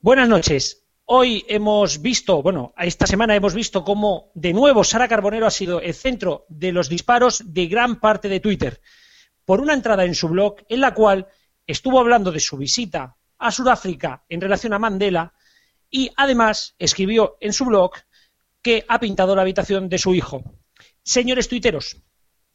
[0.00, 0.84] Buenas noches.
[1.06, 5.80] Hoy hemos visto, bueno, esta semana hemos visto cómo de nuevo Sara Carbonero ha sido
[5.80, 8.80] el centro de los disparos de gran parte de Twitter
[9.44, 11.26] por una entrada en su blog en la cual
[11.66, 15.34] estuvo hablando de su visita a Sudáfrica en relación a Mandela
[15.90, 17.90] y además escribió en su blog
[18.62, 20.44] que ha pintado la habitación de su hijo.
[21.02, 21.96] Señores tuiteros,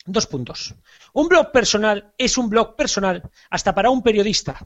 [0.05, 0.75] dos puntos.
[1.11, 4.65] Un blog personal es un blog personal hasta para un periodista.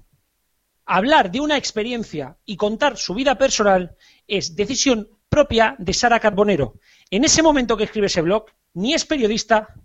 [0.90, 6.80] Hablar de una experiencia y contar su vida personal es decisión propia de Sara Carbonero.
[7.12, 9.76] En ese momento que escribe ese blog, ni es periodista,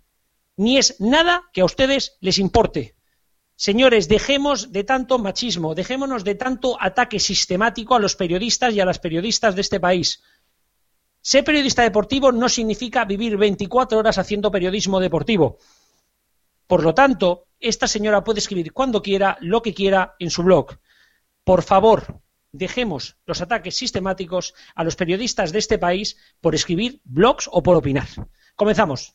[0.55, 2.95] ni es nada que a ustedes les importe.
[3.57, 8.85] Señores, dejemos de tanto machismo, dejémonos de tanto ataque sistemático a los periodistas y a
[8.85, 10.23] las periodistas de este país.
[11.21, 15.57] Ser periodista deportivo no significa vivir 24 horas haciendo periodismo deportivo.
[16.65, 20.77] Por lo tanto, esta señora puede escribir cuando quiera, lo que quiera en su blog.
[21.43, 22.21] Por favor,
[22.51, 27.75] dejemos los ataques sistemáticos a los periodistas de este país por escribir blogs o por
[27.75, 28.07] opinar.
[28.55, 29.13] Comenzamos.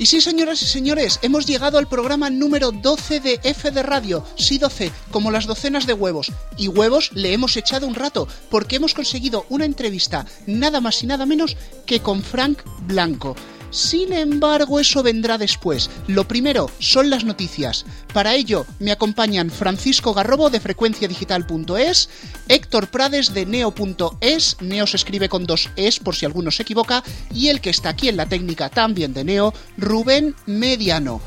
[0.00, 4.24] Y sí, señoras y señores, hemos llegado al programa número 12 de F de Radio,
[4.34, 6.32] sí 12, como las docenas de huevos.
[6.56, 11.06] Y huevos le hemos echado un rato, porque hemos conseguido una entrevista nada más y
[11.06, 13.36] nada menos que con Frank Blanco.
[13.70, 15.90] Sin embargo, eso vendrá después.
[16.08, 17.86] Lo primero son las noticias.
[18.12, 22.08] Para ello me acompañan Francisco Garrobo de frecuenciadigital.es,
[22.48, 27.04] Héctor Prades de neo.es, neo se escribe con dos es por si alguno se equivoca,
[27.32, 31.20] y el que está aquí en la técnica también de neo, Rubén Mediano.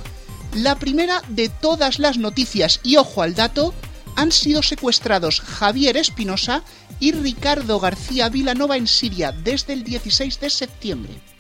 [0.53, 3.73] La primera de todas las noticias, y ojo al dato,
[4.15, 6.63] han sido secuestrados Javier Espinosa
[6.99, 11.32] y Ricardo García Vilanova en Siria desde el 16 de septiembre.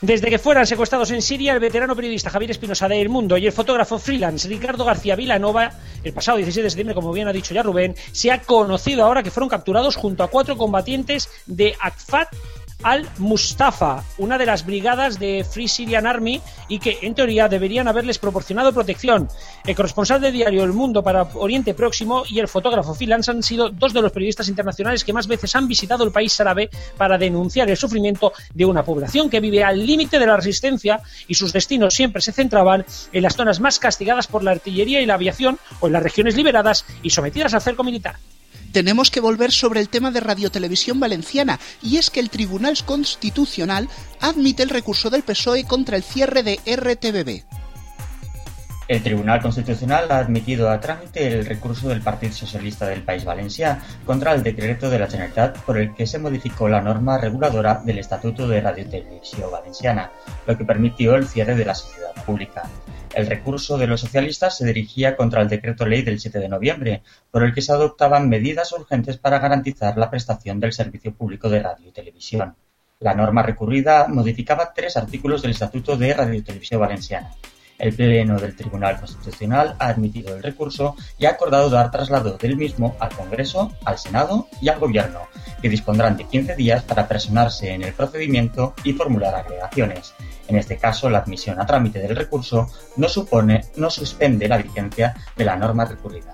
[0.00, 3.44] Desde que fueran secuestrados en Siria, el veterano periodista Javier Espinosa de El Mundo y
[3.44, 7.52] el fotógrafo freelance Ricardo García Vilanova, el pasado 16 de septiembre, como bien ha dicho
[7.52, 12.28] ya Rubén, se ha conocido ahora que fueron capturados junto a cuatro combatientes de Akfat
[12.82, 18.18] al-Mustafa, una de las brigadas de Free Syrian Army y que en teoría deberían haberles
[18.18, 19.28] proporcionado protección.
[19.64, 23.70] El corresponsal de diario El Mundo para Oriente Próximo y el fotógrafo freelance han sido
[23.70, 27.68] dos de los periodistas internacionales que más veces han visitado el país árabe para denunciar
[27.70, 31.94] el sufrimiento de una población que vive al límite de la resistencia y sus destinos
[31.94, 35.86] siempre se centraban en las zonas más castigadas por la artillería y la aviación o
[35.86, 38.16] en las regiones liberadas y sometidas al cerco militar
[38.72, 43.88] tenemos que volver sobre el tema de Radiotelevisión Valenciana, y es que el Tribunal Constitucional
[44.20, 47.44] admite el recurso del PSOE contra el cierre de RTBB.
[48.90, 53.78] El Tribunal Constitucional ha admitido a trámite el recurso del Partido Socialista del País Valencià
[54.04, 58.00] contra el decreto de la Generalitat por el que se modificó la norma reguladora del
[58.00, 60.10] Estatuto de Radiotelevisión Valenciana,
[60.44, 62.68] lo que permitió el cierre de la sociedad pública.
[63.14, 67.02] El recurso de los socialistas se dirigía contra el decreto ley del 7 de noviembre,
[67.30, 71.60] por el que se adoptaban medidas urgentes para garantizar la prestación del servicio público de
[71.60, 72.54] radio y televisión.
[73.00, 77.30] La norma recurrida modificaba tres artículos del Estatuto de Radio y Televisión Valenciana.
[77.80, 82.56] El Pleno del Tribunal Constitucional ha admitido el recurso y ha acordado dar traslado del
[82.56, 85.20] mismo al Congreso, al Senado y al Gobierno,
[85.62, 90.14] que dispondrán de 15 días para personarse en el procedimiento y formular agregaciones.
[90.46, 95.14] En este caso, la admisión a trámite del recurso no supone, no suspende la vigencia
[95.36, 96.32] de la norma recurrida.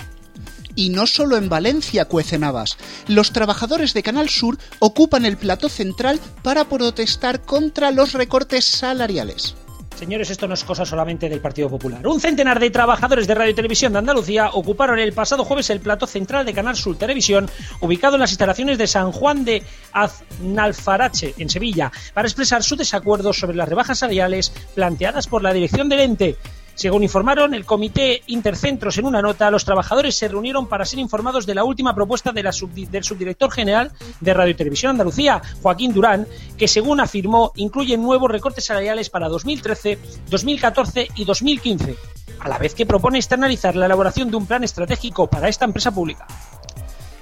[0.75, 2.77] Y no solo en Valencia cuecen habas.
[3.07, 9.55] Los trabajadores de Canal Sur ocupan el plató central para protestar contra los recortes salariales.
[9.97, 12.07] Señores, esto no es cosa solamente del Partido Popular.
[12.07, 15.81] Un centenar de trabajadores de Radio y Televisión de Andalucía ocuparon el pasado jueves el
[15.81, 17.49] plató central de Canal Sur Televisión,
[17.81, 19.63] ubicado en las instalaciones de San Juan de
[19.93, 25.89] Aznalfarache, en Sevilla, para expresar su desacuerdo sobre las rebajas salariales planteadas por la dirección
[25.89, 26.37] del ente.
[26.77, 31.47] Según informaron el Comité Intercentros en una nota, los trabajadores se reunieron para ser informados
[31.47, 36.29] de la última propuesta del subdirector general de Radio y Televisión Andalucía, Joaquín Durán,
[36.59, 41.97] que según afirmó incluye nuevos recortes salariales para 2013, 2014 y 2015,
[42.41, 45.91] a la vez que propone externalizar la elaboración de un plan estratégico para esta empresa
[45.93, 46.27] pública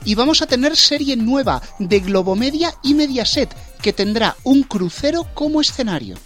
[0.04, 5.62] y vamos a tener serie nueva de Globomedia y Mediaset, que tendrá un crucero como
[5.62, 6.16] escenario.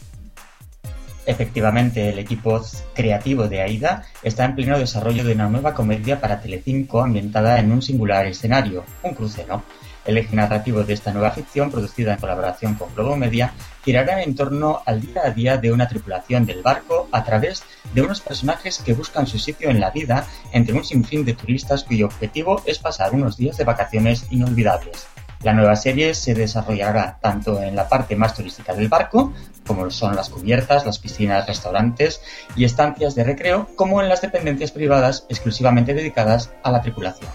[1.28, 2.58] Efectivamente, el equipo
[2.94, 7.70] creativo de AIDA está en pleno desarrollo de una nueva comedia para Telecinco ambientada en
[7.70, 9.62] un singular escenario, un crucero.
[10.06, 13.52] El eje narrativo de esta nueva ficción, producida en colaboración con Globo Media,
[13.84, 18.00] girará en torno al día a día de una tripulación del barco a través de
[18.00, 22.06] unos personajes que buscan su sitio en la vida entre un sinfín de turistas cuyo
[22.06, 25.06] objetivo es pasar unos días de vacaciones inolvidables.
[25.42, 29.32] La nueva serie se desarrollará tanto en la parte más turística del barco,
[29.66, 32.20] como son las cubiertas, las piscinas, restaurantes
[32.56, 37.30] y estancias de recreo, como en las dependencias privadas exclusivamente dedicadas a la tripulación.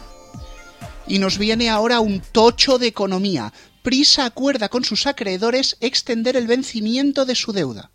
[1.08, 3.54] Y nos viene ahora un tocho de economía.
[3.84, 7.92] Prisa acuerda con sus acreedores extender el vencimiento de su deuda.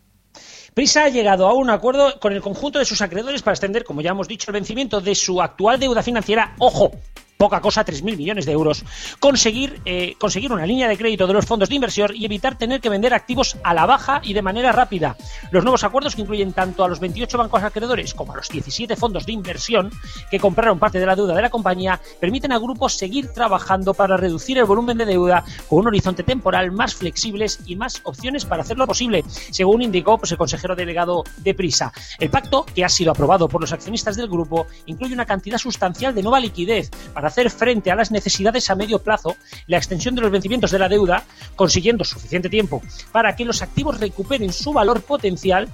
[0.73, 4.01] Prisa ha llegado a un acuerdo con el conjunto de sus acreedores para extender, como
[4.01, 6.55] ya hemos dicho, el vencimiento de su actual deuda financiera.
[6.59, 6.93] Ojo,
[7.39, 8.85] poca cosa, 3.000 millones de euros,
[9.21, 12.81] conseguir, eh, conseguir una línea de crédito de los fondos de inversión y evitar tener
[12.81, 15.17] que vender activos a la baja y de manera rápida.
[15.53, 18.97] Los nuevos acuerdos que incluyen tanto a los 28 bancos acreedores como a los 17
[18.97, 19.93] fondos de inversión
[20.33, 24.17] que compraron parte de la deuda de la compañía permiten al grupo seguir trabajando para
[24.17, 28.63] reducir el volumen de deuda con un horizonte temporal más flexibles y más opciones para
[28.63, 31.93] hacerlo posible, según indicó pues, el consejero delegado de Prisa.
[32.19, 36.17] El pacto, que ha sido aprobado por los accionistas del grupo, incluye una cantidad sustancial
[36.17, 39.37] de nueva liquidez para hacer frente a las necesidades a medio plazo,
[39.67, 41.25] la extensión de los vencimientos de la deuda,
[41.57, 42.83] consiguiendo suficiente tiempo
[43.13, 45.69] para que los activos recuperen su valor potencial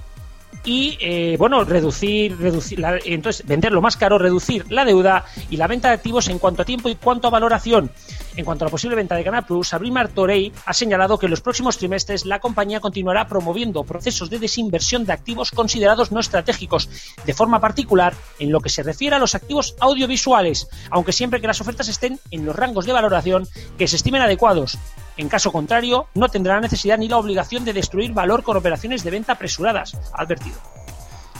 [0.65, 5.89] y eh, bueno reducir reducir entonces venderlo más caro reducir la deuda y la venta
[5.89, 7.91] de activos en cuanto a tiempo y cuanto a valoración
[8.35, 11.29] en cuanto a la posible venta de Canal Plus, Abril Martorey ha señalado que en
[11.29, 16.89] los próximos trimestres la compañía continuará promoviendo procesos de desinversión de activos considerados no estratégicos,
[17.25, 21.47] de forma particular en lo que se refiere a los activos audiovisuales, aunque siempre que
[21.47, 23.47] las ofertas estén en los rangos de valoración
[23.77, 24.77] que se estimen adecuados.
[25.17, 29.11] En caso contrario, no tendrá necesidad ni la obligación de destruir valor con operaciones de
[29.11, 30.57] venta apresuradas, advertido.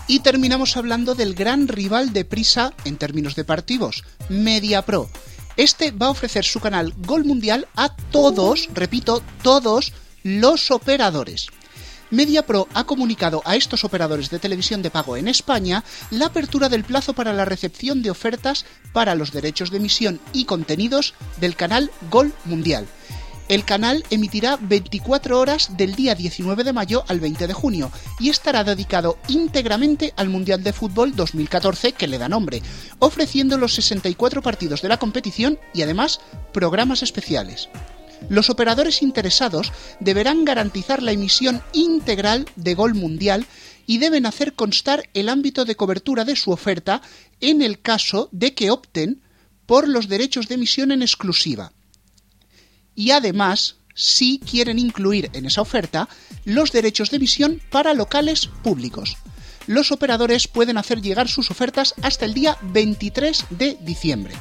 [0.07, 5.09] Y terminamos hablando del gran rival de Prisa en términos deportivos, MediaPro.
[5.57, 9.93] Este va a ofrecer su canal Gol Mundial a todos, repito, todos
[10.23, 11.47] los operadores.
[12.11, 16.83] MediaPro ha comunicado a estos operadores de televisión de pago en España la apertura del
[16.83, 21.91] plazo para la recepción de ofertas para los derechos de emisión y contenidos del canal
[22.11, 22.85] Gol Mundial.
[23.47, 28.29] El canal emitirá 24 horas del día 19 de mayo al 20 de junio y
[28.29, 32.63] estará dedicado íntegramente al Mundial de Fútbol 2014 que le da nombre,
[32.97, 36.21] ofreciendo los 64 partidos de la competición y además
[36.53, 37.69] programas especiales.
[38.29, 43.45] Los operadores interesados deberán garantizar la emisión integral de Gol Mundial
[43.85, 47.03] y deben hacer constar el ámbito de cobertura de su oferta
[47.41, 49.21] en el caso de que opten
[49.67, 51.73] por los derechos de emisión en exclusiva
[52.95, 56.09] y además si quieren incluir en esa oferta
[56.43, 59.17] los derechos de emisión para locales públicos.
[59.67, 64.33] Los operadores pueden hacer llegar sus ofertas hasta el día 23 de diciembre.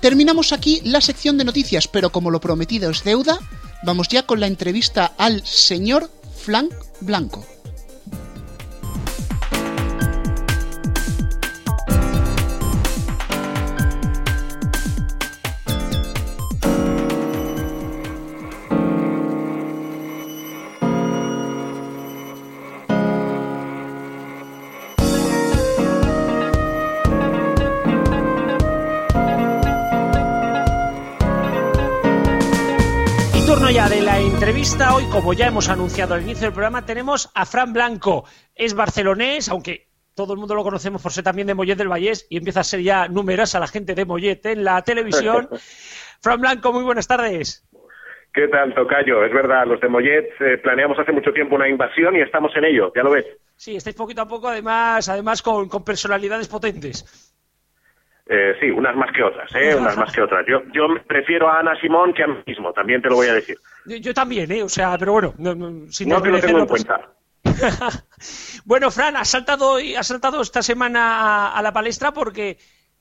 [0.00, 3.38] Terminamos aquí la sección de noticias, pero como lo prometido es deuda,
[3.82, 7.55] vamos ya con la entrevista al señor Frank Blanco.
[34.66, 38.24] Entrevista, hoy, como ya hemos anunciado al inicio del programa, tenemos a Fran Blanco.
[38.52, 42.26] Es barcelonés, aunque todo el mundo lo conocemos por ser también de Mollet del Vallés
[42.30, 45.48] y empieza a ser ya numerosa la gente de Mollet en la televisión.
[46.20, 47.64] Fran Blanco, muy buenas tardes.
[48.34, 49.24] ¿Qué tal, Tocayo?
[49.24, 52.64] Es verdad, los de Mollet eh, planeamos hace mucho tiempo una invasión y estamos en
[52.64, 53.26] ello, ya lo ves.
[53.54, 57.25] Sí, estáis poquito a poco, además, además con personalidades potentes.
[58.28, 59.76] Eh, sí, unas más que otras, ¿eh?
[59.76, 60.44] Unas más que otras.
[60.48, 63.34] Yo, yo prefiero a Ana Simón que a mí mismo, también te lo voy a
[63.34, 63.56] decir.
[63.86, 64.64] Yo, también, ¿eh?
[64.64, 67.08] O sea, pero bueno, no, no, sin no te lo tengo en pues cuenta.
[68.64, 72.56] bueno, Fran, has saltado, has saltado esta semana a, la palestra porque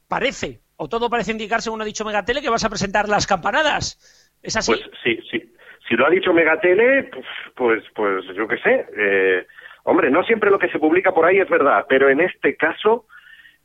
[0.08, 3.98] parece, o todo parece indicar, según ha dicho Megatele, que vas a presentar las campanadas.
[4.44, 4.74] ¿Es así?
[4.74, 5.54] Pues sí, sí.
[5.90, 8.86] Si lo ha dicho Megatele, pues, pues, pues yo qué sé.
[8.96, 9.48] Eh,
[9.86, 13.08] hombre, no siempre lo que se publica por ahí es verdad, pero en este caso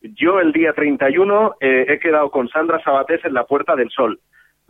[0.02, 4.20] yo el día 31 eh, he quedado con Sandra Sabatés en la Puerta del Sol.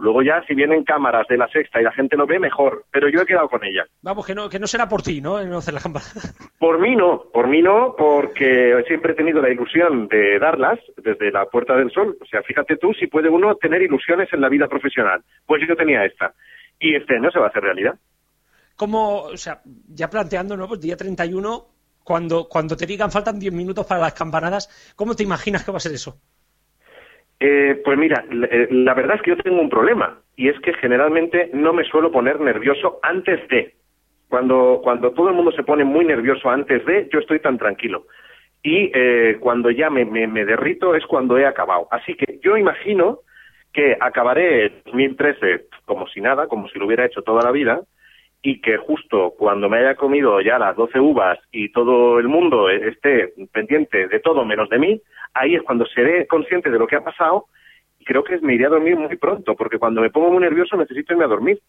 [0.00, 2.86] Luego ya, si vienen cámaras de la sexta y la gente lo ve, mejor.
[2.90, 3.84] Pero yo he quedado con ella.
[4.00, 5.44] Vamos, que no, que no será por ti, ¿no?
[5.44, 5.80] no hacer la
[6.58, 11.30] por mí no, por mí no, porque siempre he tenido la ilusión de darlas desde
[11.30, 12.16] la Puerta del Sol.
[12.18, 15.22] O sea, fíjate tú si puede uno tener ilusiones en la vida profesional.
[15.44, 16.32] Pues yo tenía esta.
[16.78, 17.98] Y este año se va a hacer realidad.
[18.76, 20.66] Como, o sea, ya planteando, ¿no?
[20.66, 21.66] Pues día 31
[22.04, 25.78] cuando, cuando te digan faltan 10 minutos para las campanadas, ¿cómo te imaginas que va
[25.78, 26.18] a ser eso?
[27.38, 30.74] Eh, pues mira, eh, la verdad es que yo tengo un problema y es que
[30.74, 33.74] generalmente no me suelo poner nervioso antes de.
[34.28, 38.06] Cuando, cuando todo el mundo se pone muy nervioso antes de, yo estoy tan tranquilo.
[38.62, 41.88] Y eh, cuando ya me, me, derrito es cuando he acabado.
[41.90, 43.20] Así que yo imagino
[43.72, 47.80] que acabaré 2013 como si nada, como si lo hubiera hecho toda la vida,
[48.42, 52.70] y que justo cuando me haya comido ya las 12 uvas y todo el mundo
[52.70, 55.02] esté pendiente de todo menos de mí,
[55.34, 57.46] ahí es cuando seré consciente de lo que ha pasado
[57.98, 60.76] y creo que me iré a dormir muy pronto, porque cuando me pongo muy nervioso
[60.76, 61.60] necesito irme a dormir.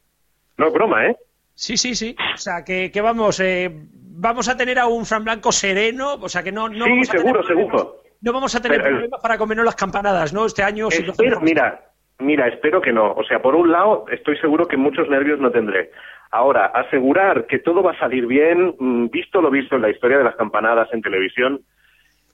[0.57, 1.17] No es broma, ¿eh?
[1.53, 2.15] Sí, sí, sí.
[2.33, 6.41] O sea, que, vamos, eh, vamos a tener a un Fran Blanco sereno, o sea,
[6.41, 7.97] que no, no sí, seguro, seguro.
[8.21, 10.45] No vamos a tener problemas para comernos las campanadas, ¿no?
[10.45, 10.87] Este año...
[10.89, 13.11] Espero, mira, mira, espero que no.
[13.13, 15.91] O sea, por un lado, estoy seguro que muchos nervios no tendré.
[16.31, 20.17] Ahora, asegurar que todo va a salir bien, mm, visto lo visto en la historia
[20.17, 21.61] de las campanadas en televisión,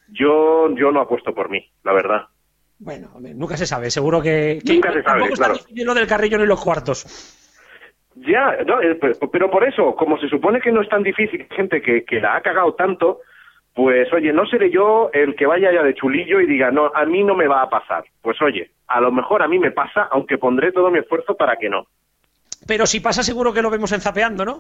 [0.10, 2.22] yo, yo no apuesto por mí, la verdad.
[2.80, 4.60] Bueno, nunca se sabe, seguro que...
[4.63, 5.56] nunca se sabe, claro.
[5.74, 7.34] lo del carrillo ni los cuartos.
[8.16, 9.00] Ya, no, eh,
[9.32, 12.36] pero por eso, como se supone que no es tan difícil, gente que, que la
[12.36, 13.22] ha cagado tanto,
[13.74, 17.06] pues oye, no seré yo el que vaya ya de chulillo y diga, no, a
[17.06, 18.06] mí no me va a pasar.
[18.22, 21.58] Pues oye, a lo mejor a mí me pasa, aunque pondré todo mi esfuerzo para
[21.58, 21.86] que no.
[22.68, 24.60] Pero si pasa, seguro que lo vemos enzapeando, ¿no?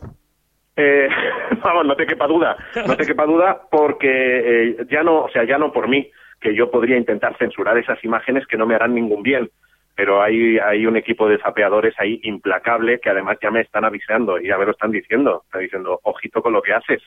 [0.75, 1.09] Eh,
[1.63, 5.43] vamos, no te quepa duda, no te quepa duda porque eh, ya no, o sea,
[5.43, 6.09] ya no por mí,
[6.39, 9.49] que yo podría intentar censurar esas imágenes que no me harán ningún bien,
[9.95, 14.39] pero hay, hay un equipo de zapeadores ahí implacable que además ya me están avisando
[14.39, 17.01] y ya me lo están diciendo, están diciendo, ojito con lo que haces,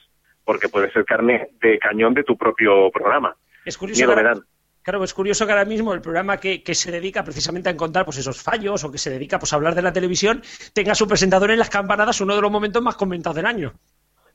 [0.45, 3.37] porque puede ser carne de cañón de tu propio programa.
[3.64, 4.04] Es curioso.
[4.82, 8.18] Claro, es curioso que ahora mismo el programa que, se dedica precisamente a encontrar pues,
[8.18, 10.40] esos fallos o que se dedica pues, a hablar de la televisión
[10.72, 13.72] tenga su presentador en las campanadas uno de los momentos más comentados del año.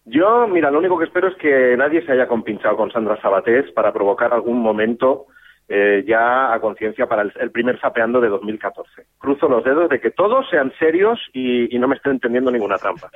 [0.06, 3.72] Yo, mira, lo único que espero es que nadie se haya compinchado con Sandra Sabatés
[3.72, 5.26] para provocar algún momento
[5.68, 9.08] eh, ya a conciencia para el, primer sapeando de 2014.
[9.18, 12.78] Cruzo los dedos de que todos sean serios y, y no me estén entendiendo ninguna
[12.78, 13.10] trampa.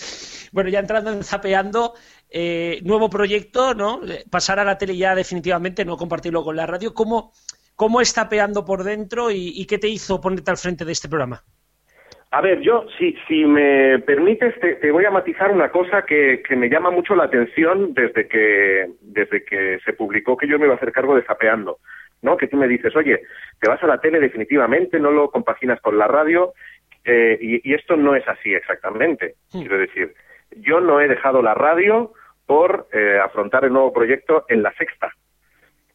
[0.52, 1.92] bueno, ya entrando en zapeando,
[2.30, 4.00] eh, nuevo proyecto, ¿no?
[4.30, 6.94] Pasar a la tele ya definitivamente, no compartirlo con la radio.
[6.94, 7.32] ¿Cómo,
[7.74, 11.42] cómo está peando por dentro y, qué te hizo ponerte al frente de este programa?
[12.32, 16.54] A ver, yo, si, si me permites, te, voy a matizar una cosa que, que,
[16.54, 20.74] me llama mucho la atención desde que, desde que se publicó que yo me iba
[20.74, 21.78] a hacer cargo de Zapeando.
[22.22, 22.36] ¿no?
[22.36, 23.22] Que tú me dices, oye,
[23.60, 26.52] te vas a la tele definitivamente, no lo compaginas con la radio,
[27.04, 29.36] eh, y, esto no es así exactamente.
[29.52, 29.60] Hmm.
[29.60, 30.14] Quiero decir,
[30.56, 32.12] yo no he dejado la radio
[32.50, 35.14] por eh, afrontar el nuevo proyecto en la sexta.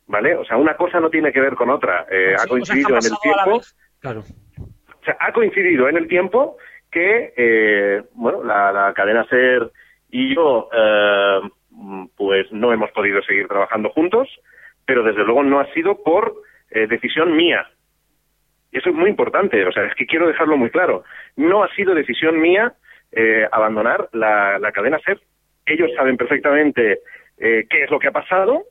[0.07, 0.37] ¿Vale?
[0.37, 2.07] O sea, una cosa no tiene que ver con otra.
[2.09, 3.61] Eh, ha coincidido en el tiempo.
[3.99, 4.21] Claro.
[4.21, 6.55] O sea, ha coincidido en el tiempo
[6.89, 9.69] que, eh, bueno, la, cadena SER
[10.09, 10.69] y yo,
[12.15, 14.29] pues no hemos podido seguir trabajando juntos,
[14.85, 16.35] pero desde luego no ha sido por
[16.69, 17.69] decisión mía.
[18.71, 21.03] Y eso es muy importante, o sea, es que quiero dejarlo muy claro.
[21.35, 22.75] No ha sido decisión mía
[23.51, 25.19] abandonar la, la cadena SER
[25.73, 26.99] ellos saben perfectamente
[27.37, 28.63] eh, qué es lo que ha pasado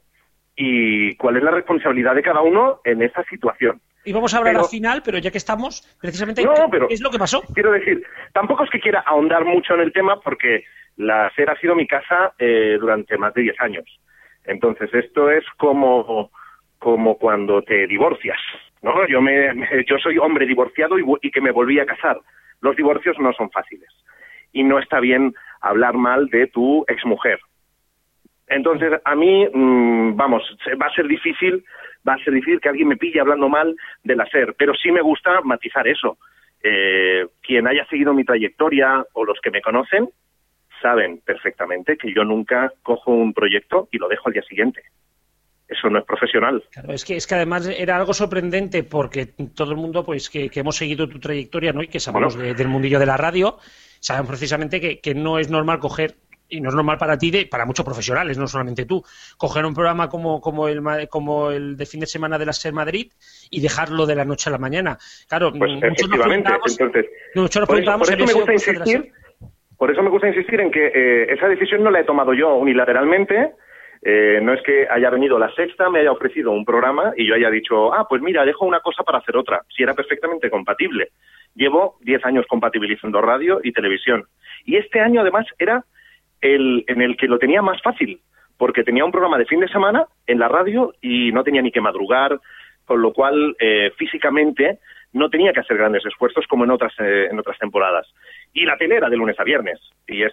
[0.57, 3.81] y cuál es la responsabilidad de cada uno en esa situación.
[4.05, 7.19] Y vamos a hablar al final, pero ya que estamos, precisamente, ¿qué es lo que
[7.19, 7.43] pasó?
[7.55, 10.65] Quiero decir, tampoco es que quiera ahondar mucho en el tema porque
[10.97, 13.85] la SER ha sido mi casa eh, durante más de 10 años.
[14.45, 16.31] Entonces, esto es como,
[16.79, 18.39] como cuando te divorcias,
[18.83, 19.07] ¿no?
[19.09, 19.49] Yo, me,
[19.89, 22.21] yo soy hombre divorciado y, y que me volví a casar.
[22.61, 23.89] Los divorcios no son fáciles.
[24.53, 25.35] Y no está bien
[25.69, 27.39] hablar mal de tu exmujer.
[28.47, 30.43] Entonces, a mí, mm, vamos,
[30.81, 31.65] va a ser difícil,
[32.07, 34.93] va a ser difícil que alguien me pille hablando mal de la SER, pero sí
[34.93, 36.19] me gusta matizar eso.
[36.63, 40.09] Eh, quien haya seguido mi trayectoria o los que me conocen
[40.81, 44.83] saben perfectamente que yo nunca cojo un proyecto y lo dejo al día siguiente.
[45.67, 46.63] Eso no es profesional.
[46.71, 50.51] Claro, es que es que además era algo sorprendente porque todo el mundo, pues que,
[50.55, 51.83] hemos seguido tu trayectoria, ¿no?
[51.83, 53.57] Y que sabemos del mundillo de la radio,
[54.01, 56.17] sabemos precisamente que, no es normal coger
[56.49, 59.03] y no es normal para ti, de, para muchos profesionales, no solamente tú,
[59.39, 62.75] coger un programa como, como, el, como el de fin de semana de la SER
[62.75, 63.11] Madrid
[63.51, 64.99] y dejarlo de la noche a la mañana.
[65.27, 69.13] Claro, pues muchos nos Entonces, por, eso, me gusta insistir,
[69.79, 72.55] por eso me gusta insistir en que eh, esa decisión no la he tomado yo
[72.57, 73.55] unilateralmente,
[74.07, 77.35] eh, no es que haya venido la sexta, me haya ofrecido un programa y yo
[77.35, 81.09] haya dicho, ah, pues mira, dejo una cosa para hacer otra, si era perfectamente compatible.
[81.55, 84.25] Llevo 10 años compatibilizando radio y televisión.
[84.67, 85.85] Y este año, además, era
[86.43, 88.21] el en el que lo tenía más fácil,
[88.59, 91.73] porque tenía un programa de fin de semana en la radio y no tenía ni
[91.73, 92.39] que madrugar,
[92.85, 94.81] con lo cual eh, físicamente
[95.15, 98.07] no tenía que hacer grandes esfuerzos como en otras eh, en otras temporadas.
[98.53, 99.81] Y la tele era de lunes a viernes.
[100.07, 100.33] Y es,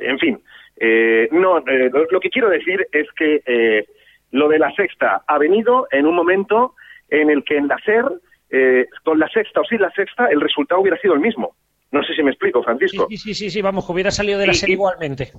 [0.00, 0.40] en fin,
[0.80, 3.86] eh, no, lo, que quiero decir es que
[4.30, 6.74] lo de la sexta ha venido en un momento
[7.08, 8.04] en el que en la SER
[8.50, 11.54] eh, con la sexta o sin la sexta, el resultado hubiera sido el mismo.
[11.90, 13.06] No sé si me explico, Francisco.
[13.08, 15.32] Sí, sí, sí, sí vamos, que hubiera salido de la serie igualmente.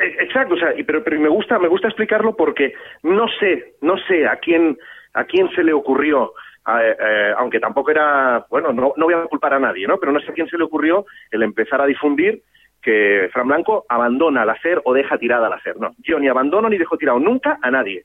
[0.00, 3.96] Eh, exacto, o sea, pero, pero me gusta, me gusta explicarlo porque no sé, no
[4.08, 4.78] sé a quién,
[5.14, 6.32] a quién se le ocurrió
[6.68, 9.98] eh, aunque tampoco era, bueno, no, no voy a culpar a nadie, ¿no?
[9.98, 12.42] Pero no sé a quién se le ocurrió el empezar a difundir
[12.82, 15.78] que Fran Blanco abandona la SER o deja tirada la SER.
[15.78, 18.04] No, yo ni abandono ni dejo tirado nunca a nadie.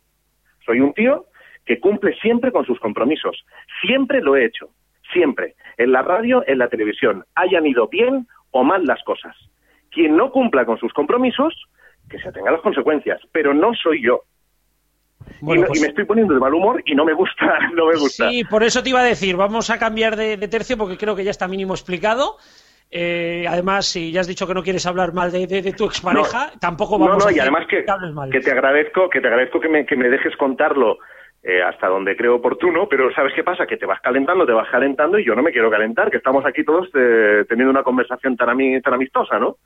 [0.66, 1.26] Soy un tío
[1.66, 3.46] que cumple siempre con sus compromisos.
[3.82, 4.70] Siempre lo he hecho.
[5.14, 5.56] Siempre.
[5.78, 7.24] En la radio, en la televisión.
[7.36, 9.36] Hayan ido bien o mal las cosas.
[9.92, 11.54] Quien no cumpla con sus compromisos,
[12.10, 13.22] que se atenga a las consecuencias.
[13.32, 14.24] Pero no soy yo.
[15.42, 18.30] y, pues me estoy poniendo de mal humor y no me gusta, no me gusta.
[18.30, 21.16] Sí, por eso te iba a decir, vamos a cambiar de, de tercio porque creo
[21.16, 22.38] que ya está mínimo explicado.
[22.92, 25.86] Eh, además, si ya has dicho que no quieres hablar mal de, de, de tu
[25.86, 27.84] expareja, no, tampoco vamos no, no, a y además que,
[28.32, 30.98] que, te agradezco, que te agradezco que me, que me dejes contarlo
[31.44, 33.68] eh, hasta donde creo oportuno, pero ¿sabes qué pasa?
[33.68, 36.46] Que te vas calentando, te vas calentando y yo no me quiero calentar, que estamos
[36.46, 39.58] aquí todos eh, teniendo una conversación tan, ami tan amistosa, ¿no?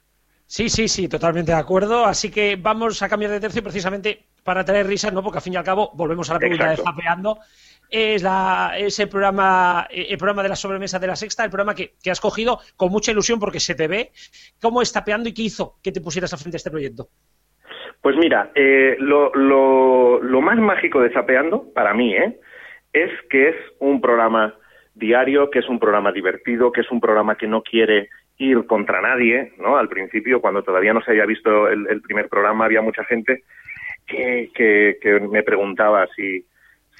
[0.46, 2.06] Sí, sí, sí, totalmente de acuerdo.
[2.06, 5.22] Así que vamos a cambiar de tercio precisamente para traer risas, ¿no?
[5.22, 6.82] Porque al fin y al cabo volvemos a la pregunta Exacto.
[6.82, 7.38] de Zapeando.
[7.90, 8.74] Es, la,
[9.10, 12.60] programa el programa de la sobremesa de la sexta, el programa que, que has cogido
[12.76, 14.12] con mucha ilusión porque se te ve.
[14.62, 17.10] ¿Cómo es Zapeando y qué hizo que te pusieras a frente a este proyecto?
[18.02, 22.40] Pues mira, eh, lo, lo, más mágico de Zapeando, para mí, ¿eh?
[22.94, 24.56] es que es un programa
[24.94, 29.02] diario, que es un programa divertido, que es un programa que no quiere ir contra
[29.02, 29.78] nadie, ¿no?
[29.78, 33.44] Al principio, cuando todavía no se había visto el, primer programa, había mucha gente
[34.08, 36.46] que, que me preguntaba si,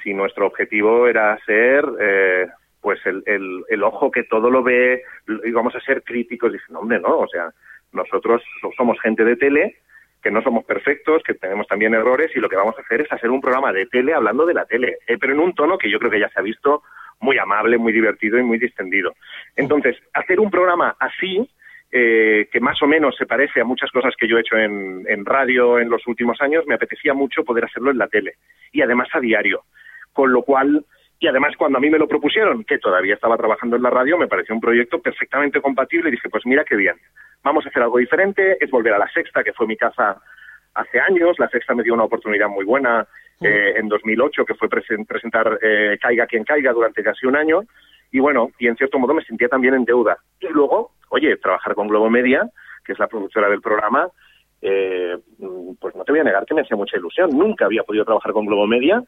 [0.04, 2.48] si nuestro objetivo era ser eh,
[2.82, 5.04] pues el, el, el, ojo que todo lo ve,
[5.46, 7.52] íbamos a ser críticos, dicen, hombre, no, o sea,
[7.92, 8.42] nosotros
[8.78, 9.78] somos gente de tele,
[10.22, 13.12] que no somos perfectos, que tenemos también errores y lo que vamos a hacer es
[13.12, 15.90] hacer un programa de tele hablando de la tele, eh, pero en un tono que
[15.90, 16.84] yo creo que ya se ha visto
[17.22, 19.14] muy amable, muy divertido y muy distendido.
[19.56, 21.50] Entonces, hacer un programa así,
[21.92, 25.06] eh, que más o menos se parece a muchas cosas que yo he hecho en,
[25.08, 28.36] en radio en los últimos años, me apetecía mucho poder hacerlo en la tele
[28.72, 29.64] y además a diario.
[30.14, 30.86] Con lo cual,
[31.20, 34.18] y además cuando a mí me lo propusieron, que todavía estaba trabajando en la radio,
[34.18, 36.96] me pareció un proyecto perfectamente compatible y dije, pues mira qué bien,
[37.44, 40.22] vamos a hacer algo diferente, es volver a la sexta, que fue mi casa
[40.74, 43.08] hace años, la sexta me dio una oportunidad muy buena
[43.42, 47.62] eh, en 2008, que fue presen presentar eh, Caiga quien caiga durante casi un año,
[48.12, 50.18] y bueno, y en cierto modo me sentía también en deuda.
[50.40, 52.50] Y luego, oye, trabajar con Globo Media,
[52.84, 54.10] que es la productora del programa,
[54.62, 55.18] eh,
[55.80, 57.30] pues no te voy a negar que me hacía mucha ilusión.
[57.32, 59.04] Nunca había podido trabajar con Globo Media,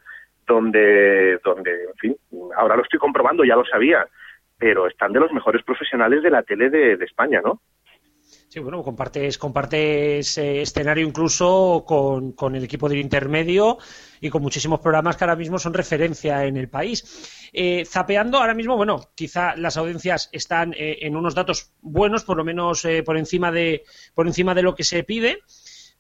[0.48, 2.18] donde, donde, en fin,
[2.56, 4.06] ahora lo estoy comprobando, ya lo sabía,
[4.58, 7.62] pero están de los mejores profesionales de la tele de, de España, ¿no?
[8.48, 13.78] Sí, bueno, compartes, compartes eh, escenario incluso con, con, el equipo del intermedio
[14.20, 17.50] y con muchísimos programas que ahora mismo son referencia en el país.
[17.54, 22.38] Eh, zapeando ahora mismo, bueno, quizá las audiencias están eh, en unos datos buenos, por
[22.38, 25.40] lo menos eh, por encima de por encima de lo que se pide.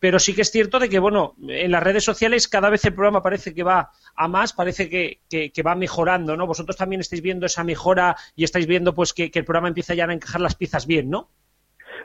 [0.01, 2.95] Pero sí que es cierto de que, bueno, en las redes sociales cada vez el
[2.95, 6.47] programa parece que va a más, parece que, que, que va mejorando, ¿no?
[6.47, 10.07] Vosotros también estáis viendo esa mejora y estáis viendo pues que, el programa empieza ya
[10.07, 11.27] a encajar las piezas bien, ¿no?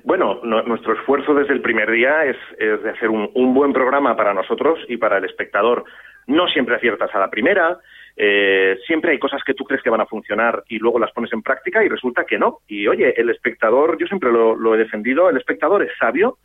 [0.04, 4.34] Bueno, no, nuestro esfuerzo desde el primer día es, de hacer un, buen programa para
[4.34, 5.84] nosotros y para el espectador.
[6.26, 7.78] No siempre aciertas a la primera,
[8.14, 11.32] eh, siempre hay cosas que tú crees que van a funcionar y luego las pones
[11.32, 12.58] en práctica y resulta que no.
[12.68, 16.36] Y oye, el espectador, yo siempre lo he defendido, el espectador es sabio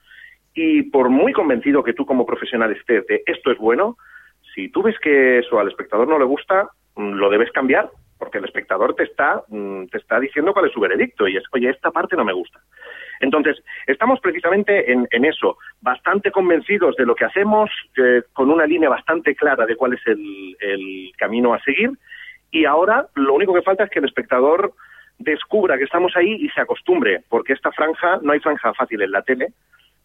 [0.53, 3.97] y por muy convencido que tú como profesional estés de esto es bueno,
[4.53, 8.37] si tú ves que eso al espectador no le gusta, mm, lo debes cambiar porque
[8.37, 11.69] el espectador te está, mm, te está diciendo cuál es su veredicto y es, oye,
[11.69, 12.59] esta parte no me gusta.
[13.19, 18.89] Entonces, estamos precisamente en, eso, bastante convencidos de lo que hacemos, eh, con una línea
[18.89, 21.91] bastante clara de cuál es el camino a seguir,
[22.51, 24.73] y ahora lo único que falta es que el espectador
[25.17, 29.11] descubra que estamos ahí y se acostumbre, porque esta franja, no hay franja fácil en
[29.11, 29.47] la tele,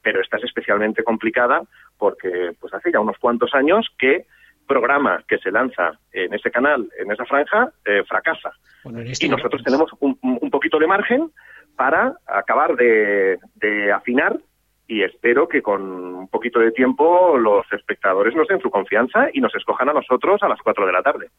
[0.06, 1.62] pero esta es especialmente complicada
[1.98, 4.26] porque pues hace ya unos cuantos años que
[4.64, 8.52] programa que se lanza en ese canal, en esa franja, eh, fracasa.
[8.84, 11.32] Bueno, este y nosotros tenemos un, un, poquito de margen
[11.74, 14.38] para acabar de, de, afinar
[14.86, 19.40] y espero que con un poquito de tiempo los espectadores nos den su confianza y
[19.40, 21.30] nos escojan a nosotros a las 4 de la tarde.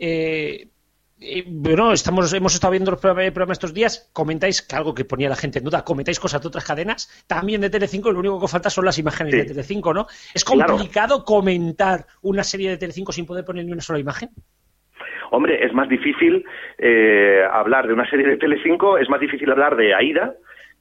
[0.00, 0.66] Eh,
[1.46, 5.04] bueno, estamos, hemos estado viendo el programa, el programa, estos días, comentáis que algo que
[5.04, 8.40] ponía la gente en duda, comentáis cosas de otras cadenas, también de Telecinco, lo único
[8.40, 9.38] que falta son las imágenes sí.
[9.40, 10.06] de Telecinco, ¿no?
[10.34, 11.24] ¿Es complicado claro.
[11.24, 14.30] comentar una serie de Telecinco sin poder poner ni una sola imagen?
[15.30, 16.44] Hombre, es más difícil
[16.78, 20.34] eh, hablar de una serie de Telecinco, es más difícil hablar de Aida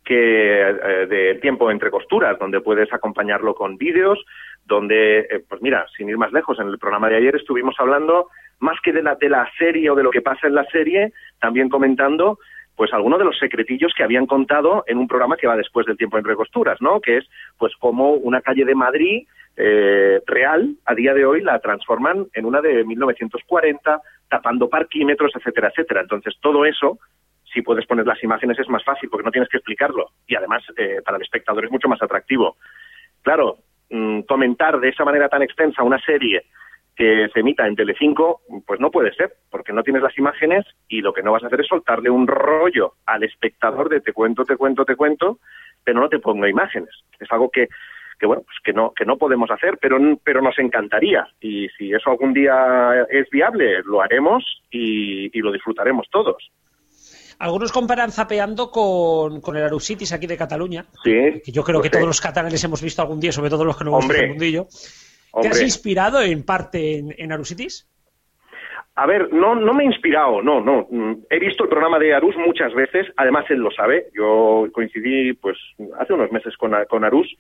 [0.06, 4.24] que eh, de Tiempo entre costuras, donde puedes acompañarlo con vídeos,
[4.66, 8.30] donde, eh, pues mira, sin ir más lejos, en el programa de ayer estuvimos hablando
[8.60, 11.14] más que de la, de la serie o de lo que pasa en la serie,
[11.40, 12.40] también comentando
[12.78, 15.98] pues algunos de los secretillos que habían contado en un programa que va después del
[15.98, 17.02] tiempo entre costuras, ¿no?
[17.02, 17.26] Que es
[17.58, 22.46] pues como una calle de Madrid eh, real, a día de hoy la transforman en
[22.46, 26.02] una de 1940, tapando parquímetros, etcétera, etcétera.
[26.02, 27.00] Entonces, todo eso,
[27.52, 30.12] si puedes poner las imágenes, es más fácil porque no tienes que explicarlo.
[30.28, 32.58] Y además, eh, para el espectador es mucho más atractivo.
[33.24, 33.58] Claro,
[33.90, 36.44] mm, comentar de esa manera tan extensa una serie
[36.98, 41.02] que se emita en Telecinco, pues no puede ser, porque no tienes las imágenes y
[41.02, 44.44] lo que no vas a hacer es soltarle un rollo al espectador de te cuento,
[44.44, 45.40] te cuento, te cuento,
[45.84, 46.90] pero no te pongo imágenes.
[47.20, 47.68] Es algo que,
[48.20, 51.28] que bueno, pues que no, que no podemos hacer, pero, pero nos encantaría.
[51.40, 56.52] Y si eso algún día es viable, lo haremos y, lo disfrutaremos todos.
[57.38, 60.88] Algunos comparan zapeando con, con el Arusitis aquí de Cataluña.
[61.04, 61.42] Sí.
[61.46, 63.84] Que yo creo que todos los catalanes hemos visto algún día, sobre todo los que
[63.84, 64.68] no hemos visto el mundillo.
[65.42, 67.88] ¿Te has inspirado en parte en, en Arusitis?
[68.98, 70.88] A ver, no, no me he inspirado, no, no.
[70.90, 74.08] Mm, he visto el programa de Arús muchas veces, además él lo sabe.
[74.16, 75.56] Yo coincidí, pues,
[76.00, 77.32] hace unos meses con, con Arús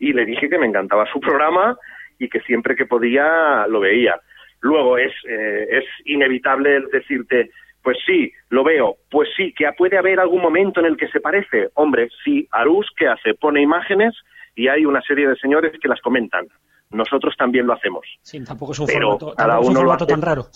[0.00, 1.78] y le dije que me encantaba su programa
[2.18, 4.16] y que siempre que podía lo veía.
[4.60, 10.18] Luego es, eh, es inevitable decirte, pues sí, lo veo, pues sí, que puede haber
[10.18, 11.68] algún momento en el que se parece.
[11.74, 13.34] Hombre, sí, Arús, ¿qué hace?
[13.34, 14.16] Pone imágenes
[14.56, 16.48] y hay una serie de señores que las comentan.
[16.94, 18.06] Nosotros también lo hacemos.
[18.22, 20.46] Sí, tampoco es un formato, es un formato tan raro.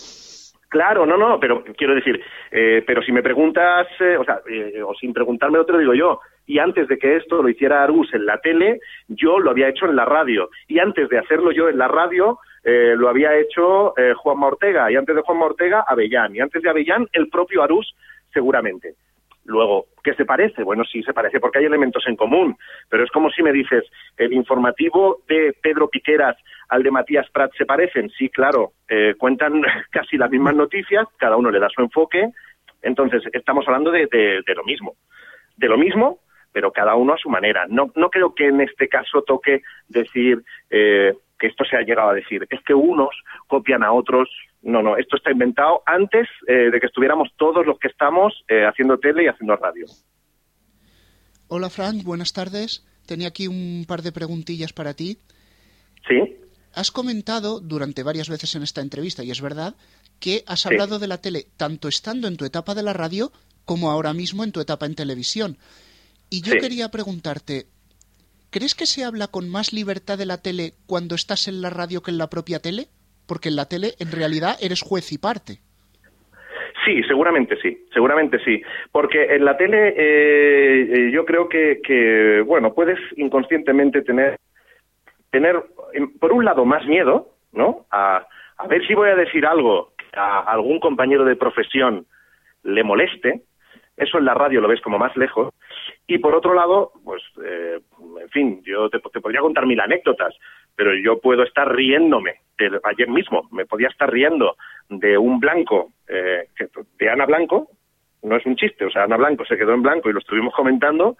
[0.69, 2.21] Claro, no, no, pero quiero decir,
[2.51, 5.95] eh, pero si me preguntas, eh, o sea, eh, o sin preguntarme te lo digo
[5.95, 9.71] yo, y antes de que esto lo hiciera Arús en la tele, yo lo había
[9.71, 13.95] hecho en la radio, y antes de hacerlo yo en la radio, lo había hecho
[14.17, 17.95] Juanma Ortega, y antes de Juanma Ortega, Avellán, y antes de Avellán, el propio Arús,
[18.33, 18.95] seguramente.
[19.49, 20.63] Luego, ¿qué se parece?
[20.63, 22.55] Bueno, sí se parece porque hay elementos en común,
[22.91, 23.83] pero es como si me dices,
[24.19, 26.37] el informativo de Pedro Piqueras
[26.69, 28.11] al de Matías Prat se parecen.
[28.11, 32.29] Sí, claro, eh, cuentan casi las mismas noticias, cada uno le da su enfoque,
[32.83, 34.07] entonces estamos hablando de,
[34.55, 34.97] lo mismo.
[35.57, 36.19] De lo mismo,
[36.53, 37.65] pero cada uno a su manera.
[37.71, 42.11] No, no creo que en este caso toque decir eh, que esto se ha llegado
[42.11, 42.47] a decir.
[42.51, 43.15] Es que unos
[43.47, 44.29] copian a otros
[44.63, 48.65] no, no, esto está inventado antes eh, de que estuviéramos todos los que estamos eh,
[48.67, 49.87] haciendo tele y haciendo radio.
[51.47, 52.85] Hola Frank, buenas tardes.
[53.07, 55.19] Tenía aquí un par de preguntillas para ti.
[56.07, 56.37] Sí.
[56.75, 59.75] Has comentado durante varias veces en esta entrevista, y es verdad,
[60.21, 63.33] que has hablado de la tele tanto estando en tu etapa de la radio
[63.65, 65.57] como ahora mismo en tu etapa en televisión.
[66.31, 67.69] Y yo quería preguntarte,
[68.59, 72.03] ¿crees que se habla con más libertad de la tele cuando estás en la radio
[72.03, 72.89] que en la propia tele?
[73.29, 75.61] porque en la tele en realidad eres juez y parte.
[76.85, 78.63] Sí, seguramente sí, seguramente sí.
[78.91, 84.39] Porque en la tele eh, eh, yo creo que, bueno, puedes inconscientemente tener,
[85.31, 85.63] tener,
[86.19, 87.85] por un lado, más miedo, ¿no?
[87.91, 88.27] A,
[88.69, 92.07] ver si voy a decir algo que a algún compañero de profesión
[92.63, 93.43] le moleste.
[93.97, 95.53] Eso en la radio lo ves como más lejos.
[96.07, 97.81] Y por otro lado, pues, eh,
[98.21, 100.35] en fin, yo te, podría contar mil anécdotas,
[100.75, 102.37] pero yo puedo estar riéndome
[102.85, 104.57] ayer mismo me podía estar riendo
[104.89, 106.49] de un blanco, eh,
[106.99, 107.69] de Ana Blanco,
[108.23, 110.55] no es un chiste, o sea, Ana Blanco se quedó en blanco y lo estuvimos
[110.55, 111.17] comentando,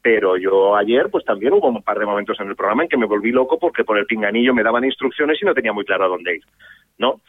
[0.00, 2.96] pero yo ayer pues también hubo un par de momentos en el programa en que
[2.96, 6.04] me volví loco porque por el pinganillo me daban instrucciones y no tenía muy claro
[6.04, 6.44] a dónde ir,
[6.98, 7.20] ¿no?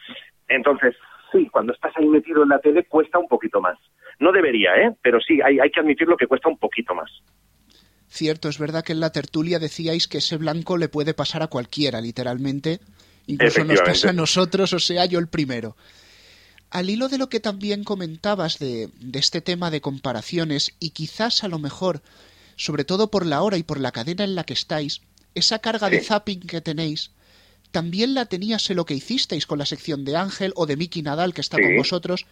[0.46, 0.96] Entonces,
[1.32, 3.78] sí, cuando estás ahí metido en la tele cuesta un poquito más.
[4.20, 4.94] No debería, ¿eh?
[5.02, 7.10] Pero sí, hay, hay que admitirlo que cuesta un poquito más.
[8.08, 11.48] Cierto, es verdad que en la tertulia decíais que ese blanco le puede pasar a
[11.48, 12.80] cualquiera, literalmente,
[13.30, 15.76] Incluso nos pasa a nosotros, o sea, yo el primero.
[16.70, 21.48] Al hilo de lo que también comentabas de, este tema de comparaciones, y quizás a
[21.48, 22.02] lo mejor,
[22.56, 25.02] sobre todo por la hora y por la cadena en la que estáis,
[25.34, 27.12] esa carga de zapping que tenéis,
[27.70, 31.02] también la tenías en lo que hicisteis con la sección de Ángel o de Miki
[31.02, 32.26] Nadal que está con vosotros.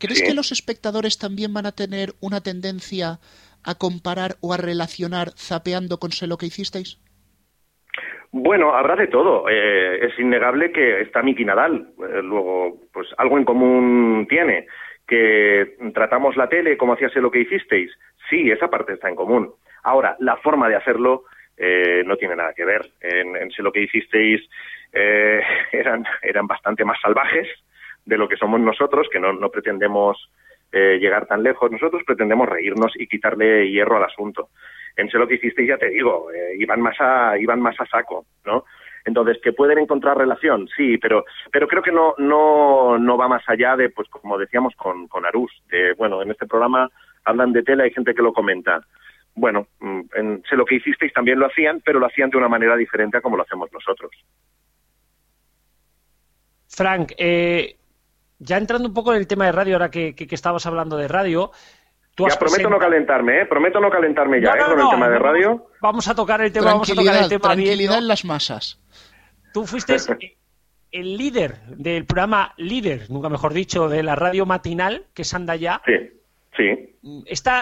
[0.00, 3.20] ¿Crees que los espectadores también van a tener una tendencia
[3.62, 6.98] a comparar o a relacionar zapeando con lo que hicisteis?
[8.32, 9.48] Bueno, habrá de todo.
[9.50, 11.88] Eh, es innegable que está Miki Nadal.
[11.98, 14.66] Eh, luego, pues algo en común tiene.
[15.06, 17.90] Que tratamos la tele como hacías lo que hicisteis.
[18.30, 19.52] Sí, esa parte está en común.
[19.82, 21.24] Ahora, la forma de hacerlo
[21.56, 22.90] eh, no tiene nada que ver.
[23.00, 24.40] En, en sé lo que hicisteis
[25.72, 27.46] eran, eran bastante más salvajes
[28.10, 30.30] de lo que somos nosotros, que no, no pretendemos
[30.72, 31.68] llegar tan lejos.
[31.72, 34.50] Nosotros pretendemos reírnos y quitarle hierro al asunto
[34.96, 37.86] en sé lo que hicisteis, ya te digo, eh, iban, más a, iban más a
[37.86, 38.64] saco, ¿no?
[39.04, 43.42] Entonces, que pueden encontrar relación, sí, pero, pero creo que no, no, no va más
[43.48, 46.88] allá de, pues como decíamos con, con Arús, de, bueno, en este programa
[47.24, 48.80] hablan de tela, hay gente que lo comenta.
[49.34, 52.48] Bueno, mm, en, sé lo que hicisteis también lo hacían, pero lo hacían de una
[52.48, 54.10] manera diferente a como lo hacemos nosotros.
[56.68, 57.76] Frank, eh,
[58.40, 60.96] ya entrando un poco en el tema de radio, ahora que, que, que estabas hablando
[60.96, 61.52] de radio,
[62.28, 63.46] ya prometo no calentarme, ¿eh?
[63.46, 64.58] Prometo no calentarme ya, ¿eh?
[64.68, 65.66] Con el tema de radio.
[65.80, 68.80] Vamos a tocar el tema, vamos a tocar el tema Tranquilidad en las masas.
[69.52, 69.96] Tú fuiste
[70.92, 75.80] el líder del programa líder, nunca mejor dicho, de la radio matinal, que es Andaya.
[75.86, 75.92] Sí,
[76.56, 76.96] sí.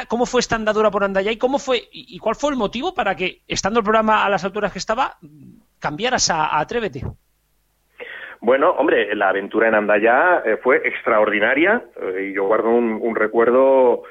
[0.08, 3.14] ¿Cómo fue esta andadura por Andaya y cómo fue y cuál fue el motivo para
[3.14, 5.18] que, estando el programa a las alturas que estaba,
[5.78, 7.04] cambiaras a, Atrévete?
[8.40, 14.02] Bueno, hombre, la aventura en Andaya eh, fue extraordinaria eh, y yo guardo un, recuerdo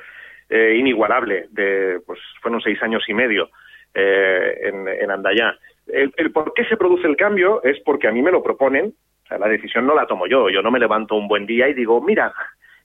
[0.50, 3.50] eh, inigualable de, pues, fueron seis años y medio
[3.94, 5.58] en, en Andaya.
[5.88, 8.94] El, el, por qué se produce el cambio es porque a mí me lo proponen
[9.30, 10.50] la decisión no la tomo yo.
[10.50, 12.34] Yo no me levanto un buen día y digo, mira,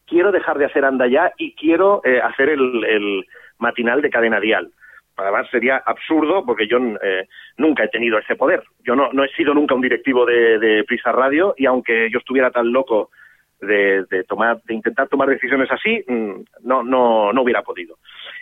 [0.06, 3.24] quiero dejar de hacer andaya y quiero eh, hacer el,
[3.58, 4.72] matinal de cadena dial.
[5.16, 8.62] Además sería absurdo porque yo eh, nunca he tenido ese poder.
[8.84, 12.50] Yo no, no he sido nunca un directivo de, Prisa Radio y aunque yo estuviera
[12.50, 13.10] tan loco
[13.60, 17.96] de, tomar, de intentar tomar decisiones así, mm, no, no, no hubiera podido.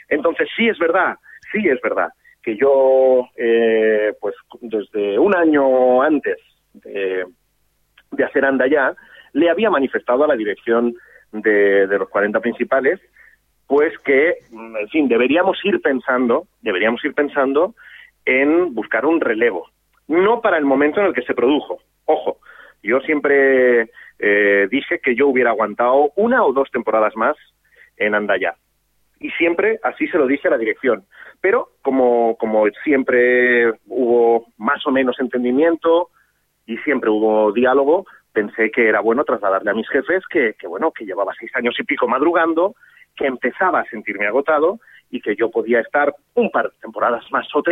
[0.08, 1.16] Entonces sí es verdad,
[1.52, 2.08] sí es verdad
[2.42, 6.38] que yo, eh, pues desde un año antes
[6.72, 7.26] de,
[8.12, 8.94] de hacer ya
[9.32, 10.94] le había manifestado a la dirección
[11.32, 13.00] de, los 40 principales,
[13.70, 17.76] pues que, en fin, deberíamos ir pensando, deberíamos ir pensando
[18.24, 19.68] en buscar un relevo.
[20.08, 21.78] No para el momento en el que se produjo.
[22.04, 22.38] Ojo,
[22.82, 27.36] yo siempre eh, dije que yo hubiera aguantado una o dos temporadas más
[27.96, 28.56] en Andaya.
[29.20, 31.04] Y siempre así se lo dije a la dirección.
[31.40, 36.08] Pero como, como siempre hubo más o menos entendimiento,
[36.66, 41.04] y siempre hubo diálogo, pensé que era bueno trasladarle a mis jefes que, bueno, que
[41.04, 42.74] llevaba seis años y pico madrugando,
[43.16, 47.46] que empezaba a sentirme agotado y que yo podía estar un par de temporadas más
[47.54, 47.62] o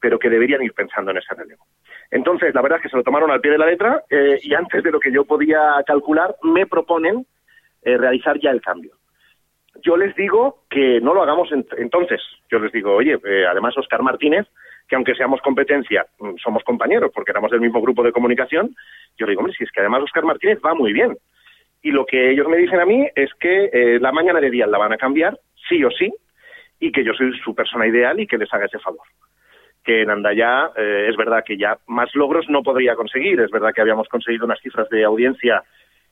[0.00, 1.64] pero que deberían ir pensando en ese relevo.
[2.10, 4.54] Entonces, la verdad es que se lo tomaron al pie de la letra eh, y
[4.54, 7.26] antes de lo que yo podía calcular, me proponen
[7.82, 8.92] eh, realizar ya el cambio.
[9.82, 12.20] Yo les digo que no lo hagamos entonces.
[12.50, 14.46] Yo les digo, oye, eh, además Oscar Martínez
[14.88, 18.74] que aunque seamos competencia, mm, somos compañeros porque éramos del mismo grupo de comunicación,
[19.16, 21.16] yo digo, hombre, si es que además Oscar Martínez va muy bien.
[21.84, 24.66] Y lo que ellos me dicen a mí es que eh, la mañana de día
[24.66, 26.10] la van a cambiar, sí o sí,
[26.80, 29.06] y que yo soy su persona ideal y que les haga ese favor.
[29.84, 33.74] Que en Andaya eh, es verdad que ya más logros no podría conseguir, es verdad
[33.74, 35.62] que habíamos conseguido unas cifras de audiencia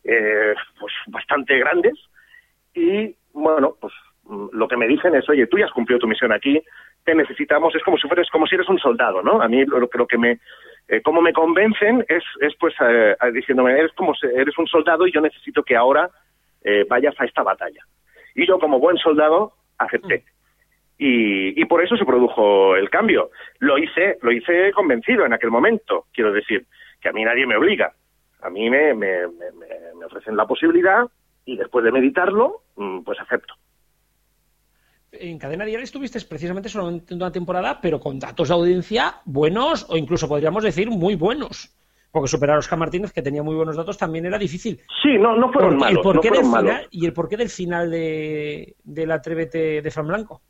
[0.05, 1.95] eh, pues bastante grandes
[2.75, 6.07] y bueno, pues mm, lo que me dicen es, oye, tú ya has cumplido tu
[6.07, 6.63] misión aquí,
[7.05, 9.43] te necesitamos, es como si fueres, como si eres un soldado, ¿no?
[9.43, 10.38] A mí lo, lo que me,
[10.88, 15.12] eh, como me convencen es, es pues eh, diciéndome, eres como eres un soldado y
[15.12, 16.11] yo necesito que ahora
[16.62, 17.83] eh, vayas a esta batalla.
[18.35, 20.25] Y yo como buen soldado acepté.
[20.99, 23.31] Y, y, por eso se produjo el cambio.
[23.59, 26.67] Lo hice, lo hice convencido en aquel momento, quiero decir,
[27.01, 27.93] que a mí nadie me obliga.
[28.41, 29.47] A mí me, me, me,
[29.99, 31.05] me ofrecen la posibilidad
[31.45, 33.55] y después de meditarlo, mm, pues acepto
[35.12, 39.96] en Cadena Diaria estuviste precisamente solamente una temporada, pero con datos de audiencia buenos o
[39.96, 41.77] incluso podríamos decir muy buenos.
[42.11, 44.79] Porque superar a Oscar Martínez, que tenía muy buenos datos, también era difícil.
[45.03, 46.05] Sí, no, no fueron malos.
[46.05, 46.88] no fueron malos.
[46.90, 50.42] ¿Y el porqué del final de, la Atrévete de Fran Blanco?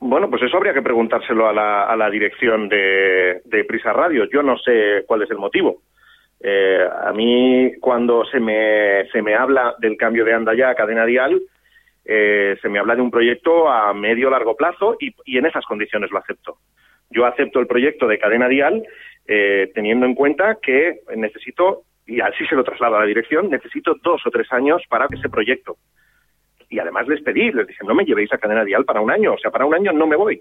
[0.00, 4.28] Bueno, pues eso habría que preguntárselo a la, a la dirección de, Prisa Radio.
[4.30, 5.80] Yo no sé cuál es el motivo.
[6.38, 11.06] Eh, a mí, cuando se me, se me habla del cambio de Andaya a Cadena
[11.06, 11.40] Dial,
[12.10, 16.10] eh, se me habla de un proyecto a medio largo plazo y, en esas condiciones
[16.10, 16.56] lo acepto.
[17.10, 18.82] Yo acepto el proyecto de cadena dial
[19.26, 23.94] eh, teniendo en cuenta que necesito, y así se lo traslado a la dirección, necesito
[24.02, 25.76] dos o tres años para ese proyecto.
[26.70, 29.34] Y además les pedí, les dije, no me llevéis a cadena dial para un año,
[29.34, 30.40] o sea, para un año no me voy.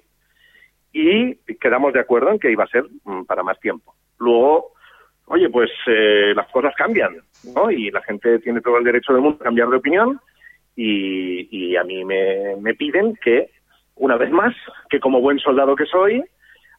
[0.93, 3.93] Y quedamos de acuerdo en que iba a ser mm, para más tiempo.
[4.19, 4.71] Luego,
[5.25, 7.17] oye, pues eh, las cosas cambian,
[7.53, 7.69] ¿no?
[7.69, 10.21] Y la gente tiene todo el derecho del mundo a cambiar de opinión
[10.77, 13.49] y, a mí me, piden que,
[13.95, 14.53] una vez más,
[14.89, 16.23] que como buen soldado que soy,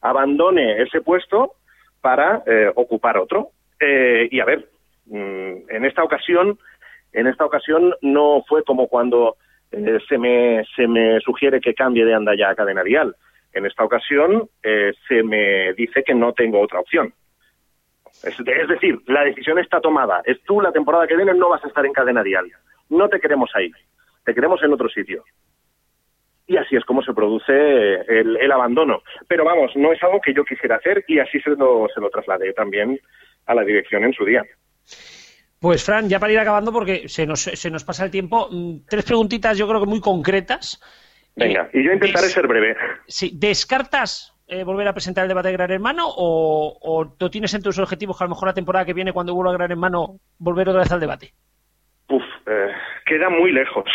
[0.01, 1.53] abandone ese puesto
[2.01, 3.49] para eh, ocupar otro.
[3.79, 4.69] Eh, y a ver,
[5.05, 6.57] mm, en esta ocasión,
[7.11, 9.35] en esta ocasión no fue como cuando
[9.71, 13.15] eh, se, me, se me sugiere que cambie de anda ya a cadena vial.
[13.51, 17.11] En esta ocasión se me dice que no tengo otra opción.
[18.23, 20.21] Es, es, decir, la decisión está tomada.
[20.23, 22.59] Es tú la temporada que viene no vas a estar en cadena diaria
[22.89, 23.71] no te queremos ahí,
[24.29, 25.23] te queremos en otro sitio.
[26.45, 27.51] Y así es como se produce
[28.07, 29.01] el, abandono.
[29.27, 32.11] Pero vamos, no es algo que yo quisiera hacer y así se lo, se lo
[32.11, 32.99] trasladé también
[33.47, 34.43] a la dirección en su día.
[35.59, 38.85] Pues Fran, ya para ir acabando porque se nos, se nos pasa el tiempo, mm,
[38.87, 40.79] tres preguntitas yo creo que muy concretas.
[41.35, 42.75] Venga, y yo intentaré ser breve.
[43.07, 47.63] Sí, ¿descartas eh, volver a presentar el debate de Gran Hermano o, o tienes en
[47.63, 50.19] tus objetivos que a lo mejor la temporada que viene cuando vuelva a Gran Hermano
[50.37, 51.33] volver otra vez al debate?
[53.09, 53.85] Queda muy lejos.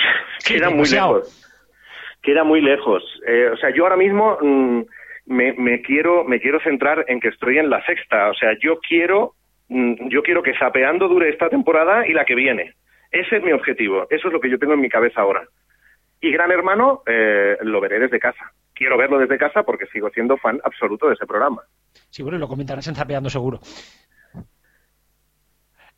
[0.45, 1.51] queda muy lejos.
[2.21, 3.03] queda muy lejos.
[3.27, 4.81] Eh, o sea, yo ahora mismo mm,
[5.27, 8.31] me, me, quiero me quiero centrar en que estoy en la sexta.
[8.31, 9.35] O sea, yo quiero
[9.69, 12.75] mm, yo quiero que Sapeando dure esta temporada y la que viene.
[13.13, 14.09] Ese es mi objetivo.
[14.11, 15.47] Eso es lo que yo tengo en mi cabeza ahora.
[16.21, 18.53] Y Gran Hermano eh, lo veré desde casa.
[18.75, 21.63] Quiero verlo desde casa porque sigo siendo fan absoluto de ese programa.
[22.11, 23.61] Sí, bueno, lo comentarás en Zapeando seguro.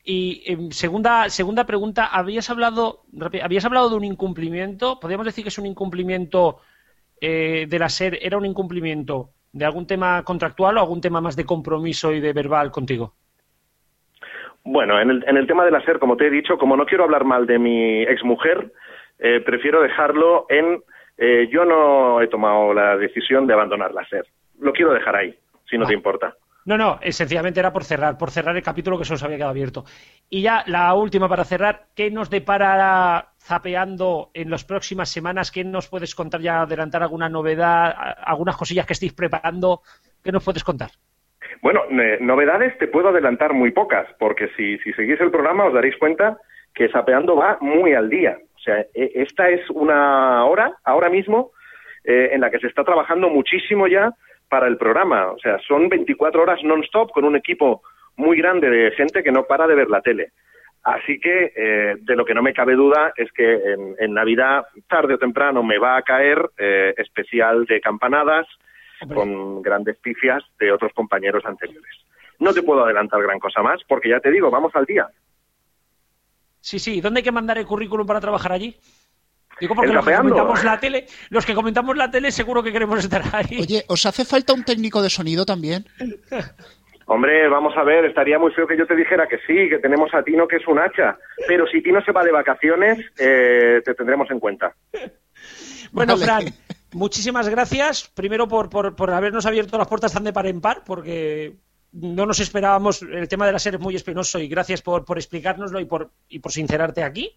[0.09, 3.03] Y em, segunda, segunda pregunta, habías hablado,
[3.43, 6.61] habías hablado de un incumplimiento, podríamos decir que es un incumplimiento
[7.21, 11.35] eh, de la SER, ¿era un incumplimiento de algún tema contractual o algún tema más
[11.35, 13.15] de compromiso y de verbal contigo?
[14.63, 16.87] Bueno, en el, en el tema de la SER, como te he dicho, como no
[16.87, 18.73] quiero hablar mal de mi exmujer,
[19.19, 20.85] eh, prefiero dejarlo en
[21.19, 24.25] eh, yo no he tomado la decisión de abandonar la SER.
[24.61, 25.35] Lo quiero dejar ahí,
[25.69, 26.37] si no te importa.
[26.67, 29.53] No, no, sencillamente era por cerrar, por cerrar el capítulo que se nos había quedado
[29.53, 29.85] abierto.
[30.29, 35.53] Y ya la última para cerrar, ¿qué nos depara zapeando en las próximas semanas?
[35.53, 39.83] ¿Qué nos puedes contar ya, adelantar alguna novedad, algunas cosillas que estéis preparando?
[40.25, 40.91] ¿Qué nos puedes contar?
[41.63, 41.83] Bueno,
[42.21, 46.37] novedades te puedo adelantar muy pocas, porque si, si seguís el programa os daréis cuenta
[46.75, 48.39] que Zapeando va muy al día.
[48.57, 51.53] O sea, e, esta es una hora, ahora mismo,
[52.03, 54.13] eh, en la que se está trabajando muchísimo ya
[54.49, 55.31] para el programa.
[55.31, 57.83] O sea, son 24 horas non-stop con un equipo
[58.17, 60.33] muy grande de gente que no para de ver la tele.
[60.83, 63.61] Así que eh, de lo que no me cabe duda es que
[63.99, 68.47] en, Navidad, tarde o temprano, me va a caer eh, especial de campanadas
[69.13, 71.93] con grandes pifias de otros compañeros anteriores.
[72.39, 75.09] No te puedo adelantar gran cosa más porque ya te digo, vamos al día.
[76.61, 77.01] Sí, sí.
[77.01, 78.77] ¿Dónde hay que mandar el currículum para trabajar allí?
[79.61, 82.99] Digo porque los que comentamos la tele, los que comentamos la tele seguro que queremos
[82.99, 83.59] estar ahí.
[83.61, 85.87] Oye, ¿os hace falta un técnico de sonido también?
[87.09, 90.13] Hombre, vamos a ver, estaría muy feo que yo te dijera que sí, que tenemos
[90.13, 91.17] a Tino que es un hacha,
[91.47, 94.75] pero si Tino se va de vacaciones, eh, te tendremos en cuenta.
[95.93, 96.47] Bueno, Fran,
[96.93, 101.55] muchísimas gracias, primero por, por, habernos abierto las puertas tan de par en par, porque
[101.93, 105.17] no nos esperábamos, el tema de la serie es muy espinoso y gracias por, por
[105.17, 107.37] explicárnoslo y por, y por sincerarte aquí.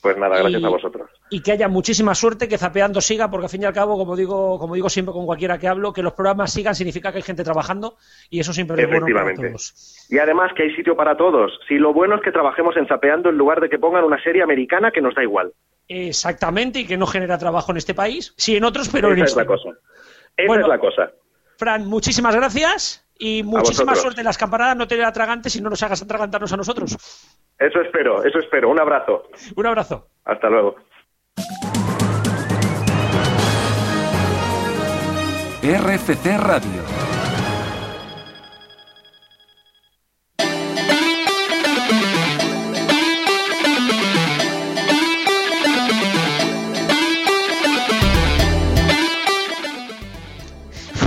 [0.00, 1.10] Pues nada, gracias a vosotros.
[1.34, 4.14] Y que haya muchísima suerte, que Zapeando siga, porque al fin y al cabo, como
[4.14, 7.22] digo, como digo siempre con cualquiera que hablo, que los programas sigan significa que hay
[7.24, 7.96] gente trabajando
[8.30, 10.06] y eso siempre es bueno para todos.
[10.08, 11.58] Y además que hay sitio para todos.
[11.66, 14.44] Si lo bueno es que trabajemos en Zapeando en lugar de que pongan una serie
[14.44, 15.52] americana que nos da igual.
[15.88, 18.32] Exactamente, y que no genera trabajo en este país.
[18.36, 19.68] Sí, en otros, pero Esa en es la este cosa.
[20.36, 21.10] Esa es la cosa.
[21.58, 24.76] Fran, muchísimas gracias y muchísima suerte en las campanadas.
[24.76, 26.96] No te atragantes y no nos hagas atragantarnos a nosotros.
[27.58, 28.70] Eso espero, eso espero.
[28.70, 29.28] Un abrazo.
[29.56, 30.06] Un abrazo.
[30.24, 30.76] Hasta luego.
[35.64, 36.82] RFC Radio.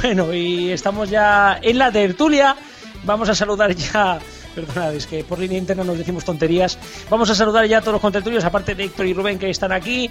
[0.01, 2.55] Bueno, y estamos ya en la tertulia.
[3.03, 4.17] Vamos a saludar ya
[4.57, 6.79] Perdonad, es que por línea interna nos decimos tonterías.
[7.11, 9.71] Vamos a saludar ya a todos los contertulios, aparte de Héctor y Rubén que están
[9.71, 10.09] aquí.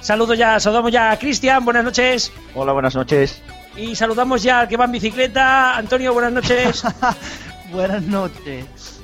[0.00, 2.32] Saludo ya, saludamos ya a Cristian, buenas noches.
[2.56, 3.40] Hola, buenas noches.
[3.76, 5.76] Y saludamos ya al que va en bicicleta.
[5.76, 6.82] Antonio, buenas noches.
[7.70, 9.00] buenas noches.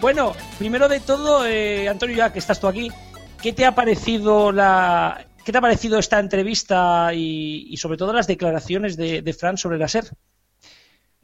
[0.00, 2.92] Bueno, primero de todo, eh, Antonio, ya que estás tú aquí,
[3.42, 8.28] ¿qué te ha parecido la, ¿Qué te ha parecido esta entrevista y, sobre todo las
[8.28, 10.04] declaraciones de, de Fran sobre la SER?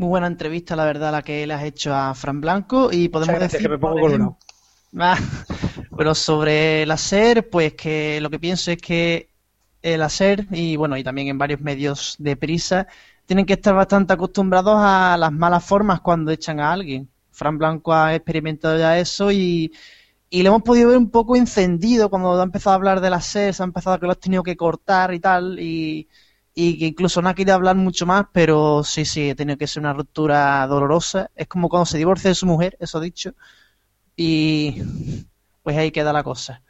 [0.01, 3.39] Muy buena entrevista, la verdad, la que le has hecho a Fran Blanco y podemos
[3.39, 3.61] decir...
[3.61, 4.39] Que me pongo con uno.
[4.99, 5.19] Ah,
[5.95, 9.29] pero sobre la SER, pues que lo que pienso es que
[9.83, 12.87] el SER y bueno, y también en varios medios de prisa,
[13.27, 17.07] tienen que estar bastante acostumbrados a las malas formas cuando echan a alguien.
[17.31, 19.71] Fran Blanco ha experimentado ya eso y,
[20.31, 23.21] y le hemos podido ver un poco encendido cuando ha empezado a hablar de la
[23.21, 26.09] SER, se ha empezado a que lo has tenido que cortar y tal, y
[26.61, 29.67] y que incluso no ha querido hablar mucho más, pero sí, sí, ha tenido que
[29.67, 31.31] ser una ruptura dolorosa.
[31.35, 33.33] Es como cuando se divorcia de su mujer, eso dicho,
[34.15, 34.83] y
[35.63, 36.63] pues ahí queda la cosa.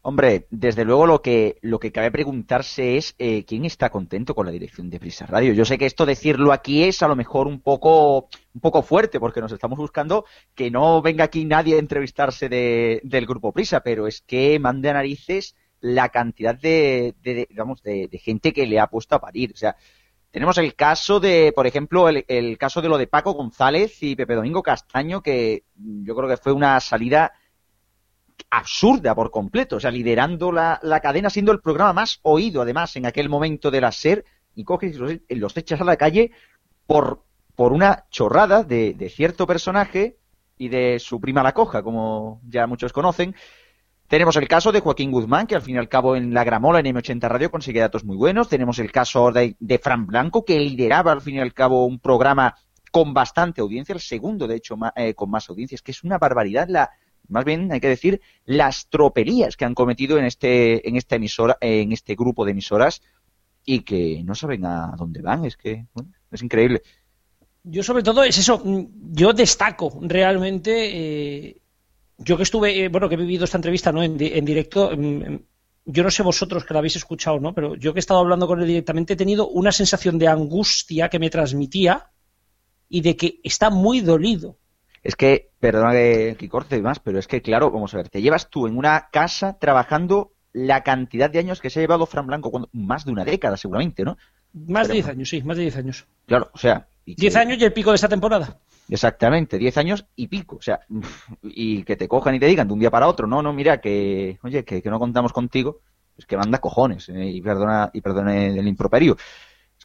[0.00, 4.46] Hombre, desde luego lo que, lo que cabe preguntarse es eh, quién está contento con
[4.46, 5.52] la dirección de Prisa Radio.
[5.52, 9.20] Yo sé que esto decirlo aquí es a lo mejor un poco, un poco fuerte,
[9.20, 10.24] porque nos estamos buscando
[10.54, 14.90] que no venga aquí nadie a entrevistarse de, del grupo Prisa, pero es que mande
[14.90, 19.52] narices la cantidad de, digamos, de, gente que le ha puesto a parir.
[19.52, 19.76] O sea,
[20.30, 24.34] tenemos el caso de, por ejemplo, el, caso de lo de Paco González y Pepe
[24.34, 27.32] Domingo Castaño, que yo creo que fue una salida
[28.50, 33.06] absurda por completo, o sea, liderando la, cadena, siendo el programa más oído, además, en
[33.06, 34.24] aquel momento de la SER,
[34.54, 36.32] y coges y los, los echas a la calle
[36.86, 37.22] por,
[37.54, 40.18] por una chorrada de, de cierto personaje
[40.56, 43.36] y de su prima la coja, como ya muchos conocen,
[44.08, 46.80] Tenemos el caso de Joaquín Guzmán, que al fin y al cabo en la Gramola,
[46.80, 48.48] en M80 Radio, consigue datos muy buenos.
[48.48, 51.98] Tenemos el caso de, de Fran Blanco, que lideraba al fin y al cabo un
[51.98, 52.54] programa
[52.90, 56.68] con bastante audiencia, el segundo, de hecho, eh, con más audiencias, que es una barbaridad.
[56.70, 56.90] La,
[57.28, 61.58] más bien hay que decir las tropelías que han cometido en este en esta emisora
[61.60, 63.02] en este grupo de emisoras
[63.66, 65.44] y que no saben a dónde van.
[65.44, 66.80] Es que bueno, es increíble.
[67.62, 68.62] Yo sobre todo es eso.
[68.64, 71.60] Yo destaco realmente eh,
[72.18, 75.46] yo que estuve eh, bueno que he vivido esta entrevista no en, en directo en,
[75.84, 78.46] yo no sé vosotros que la habéis escuchado no pero yo que he estado hablando
[78.46, 82.10] con él directamente he tenido una sensación de angustia que me transmitía
[82.88, 84.58] y de que está muy dolido
[85.02, 88.08] es que, perdona que, que corte y demás, pero es que, claro, vamos a ver,
[88.08, 92.06] te llevas tú en una casa trabajando la cantidad de años que se ha llevado
[92.06, 94.16] Fran Blanco, cuando, más de una década seguramente, ¿no?
[94.52, 96.06] Más de 10 años, sí, más de 10 años.
[96.26, 96.88] Claro, o sea...
[97.06, 97.38] 10 que...
[97.38, 98.58] años y el pico de esta temporada.
[98.88, 100.80] Exactamente, 10 años y pico, o sea,
[101.42, 103.80] y que te cojan y te digan de un día para otro, no, no, mira,
[103.80, 105.80] que, oye, que, no contamos contigo,
[106.16, 109.16] es que manda cojones, eh, y perdona, y perdone el improperio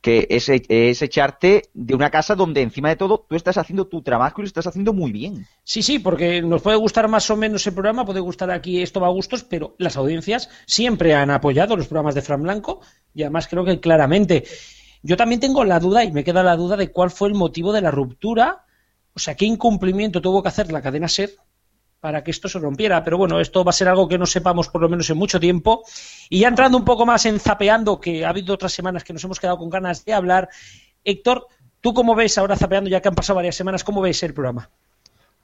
[0.04, 4.02] que es, es, echarte de una casa donde encima de todo tú estás haciendo tu
[4.02, 5.48] trabajo y lo estás haciendo muy bien.
[5.64, 9.00] Sí, sí, porque nos puede gustar más o menos el programa, puede gustar aquí esto
[9.00, 12.82] va a gustos, pero las audiencias siempre han apoyado los programas de Fran Blanco
[13.16, 14.44] y además creo que claramente.
[15.04, 17.72] Yo también tengo la duda y me queda la duda de cuál fue el motivo
[17.72, 18.66] de la ruptura,
[19.16, 21.32] o sea, qué incumplimiento tuvo que hacer la cadena SER
[22.00, 23.04] para que esto se rompiera.
[23.04, 25.40] Pero bueno, esto va a ser algo que no sepamos por lo menos en mucho
[25.40, 25.84] tiempo.
[26.30, 29.24] Y ya entrando un poco más en zapeando, que ha habido otras semanas que nos
[29.24, 30.50] hemos quedado con ganas de hablar.
[31.04, 31.48] Héctor,
[31.80, 34.70] ¿tú cómo ves ahora zapeando, ya que han pasado varias semanas, cómo ves el programa?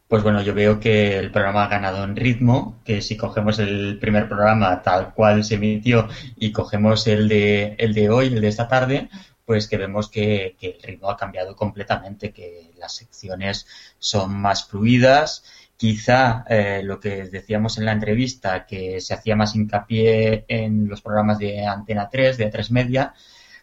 [0.10, 4.00] Pues bueno, yo veo que el programa ha ganado en ritmo, que si cogemos el
[4.00, 8.48] primer programa tal cual se emitió y cogemos el de, el de hoy, el de
[8.48, 9.08] esta tarde,
[9.50, 13.66] pues que vemos que, el ritmo ha cambiado completamente, que las secciones
[13.98, 15.44] son más fluidas,
[15.76, 21.02] Quizá eh, lo que decíamos en la entrevista, que se hacía más hincapié en los
[21.02, 23.14] programas de Antena 3, de A3 Media,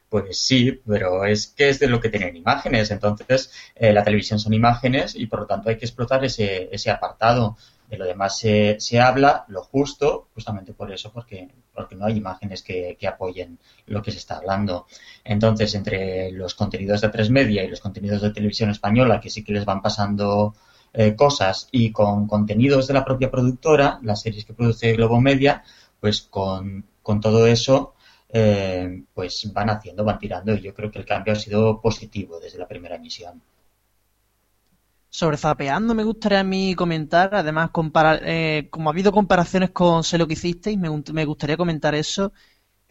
[0.08, 2.90] pues sí, pero es que es de lo que tienen imágenes.
[2.90, 6.90] Entonces, eh, la televisión son imágenes y por lo tanto hay que explotar ese, ese
[6.90, 7.56] apartado.
[7.88, 12.16] De lo demás se, se habla lo justo, justamente por eso, porque, porque no hay
[12.16, 14.86] imágenes que, que apoyen lo que se está hablando.
[15.22, 19.44] Entonces, entre los contenidos de A3 Media y los contenidos de televisión española, que sí
[19.44, 20.54] que les van pasando
[20.92, 25.62] eh, cosas y con contenidos de la propia productora, las series que produce Globo Media,
[26.00, 27.94] pues con, con todo eso
[28.28, 32.40] eh, pues van haciendo, van tirando y yo creo que el cambio ha sido positivo
[32.40, 33.40] desde la primera emisión.
[35.16, 40.04] Sobre Zapeando me gustaría a mí comentar, además comparar, eh, como ha habido comparaciones con
[40.04, 42.34] Sé lo que hicisteis, me, me gustaría comentar eso.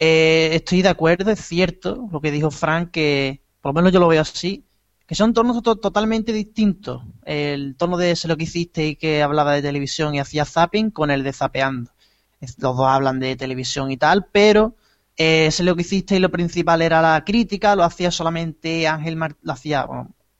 [0.00, 4.00] Eh, estoy de acuerdo, es cierto lo que dijo Frank, que por lo menos yo
[4.00, 4.64] lo veo así,
[5.06, 7.04] que son tonos to totalmente distintos.
[7.24, 10.90] El tono de Sé lo que hiciste y que hablaba de televisión y hacía zapping
[10.90, 11.92] con el de zapeando.
[12.40, 14.74] Los dos hablan de televisión y tal, pero
[15.16, 19.14] eh, Sé lo que hiciste y lo principal era la crítica, lo hacía solamente Ángel
[19.14, 19.86] Martín, lo hacía,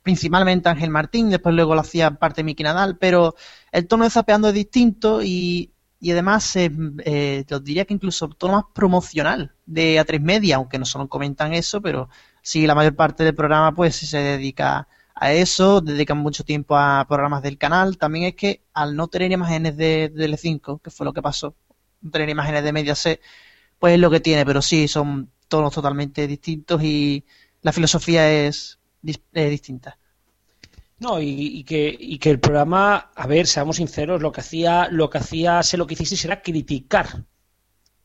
[0.07, 3.35] principalmente Ángel Martín, después luego lo hacía parte de Miki Nadal, pero
[3.73, 8.65] el tono de zapeando es distinto y, y además eh, diría que incluso tono más
[8.73, 12.09] promocional de A3 Media, aunque no solo comentan eso, pero
[12.41, 17.05] sí, la mayor parte del programa pues se dedica a eso, dedican mucho tiempo a
[17.09, 17.99] programas del canal.
[17.99, 21.57] También es que al no tener imágenes de, de L5, que fue lo que pasó,
[22.13, 23.21] tener imágenes de Mediaset,
[23.81, 27.25] pues es lo que tiene, pero sí, son tonos totalmente distintos y
[27.63, 28.76] la filosofía es,
[29.07, 29.99] es distinta.
[30.99, 34.89] No, y, y, que, y que el programa, a ver, seamos sinceros, lo que hacía,
[34.91, 37.25] lo que hacía, sé lo que hicisteis era criticar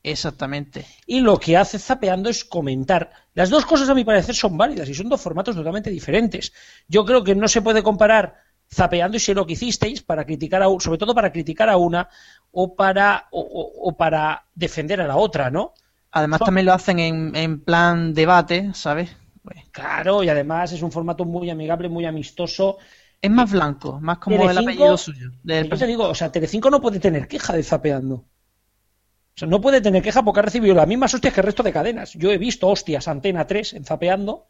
[0.02, 0.84] Exactamente.
[1.06, 3.10] Y lo que hace Zapeando es comentar.
[3.34, 6.52] Las dos cosas, a mi parecer, son válidas y son dos formatos totalmente diferentes.
[6.88, 8.36] Yo creo que no se puede comparar
[8.72, 12.08] Zapeando y sé lo que hicisteis para criticar a sobre todo para criticar a una
[12.50, 15.74] o para o, o para defender a la otra, ¿no?
[16.10, 16.46] Además son...
[16.46, 19.14] también lo hacen en, en, plan debate, ¿sabes?
[19.42, 19.58] Pues...
[19.70, 22.78] Claro, y además es un formato muy amigable, muy amistoso.
[23.20, 25.30] Es más blanco, más como Telecinco, el apellido suyo.
[25.42, 25.68] Del...
[25.68, 28.14] Yo te digo, o sea, Telecinco no puede tener queja de Zapeando.
[28.14, 31.62] O sea, no puede tener queja porque ha recibido las mismas hostias que el resto
[31.62, 32.12] de cadenas.
[32.14, 34.46] Yo he visto hostias Antena 3 en Zapeando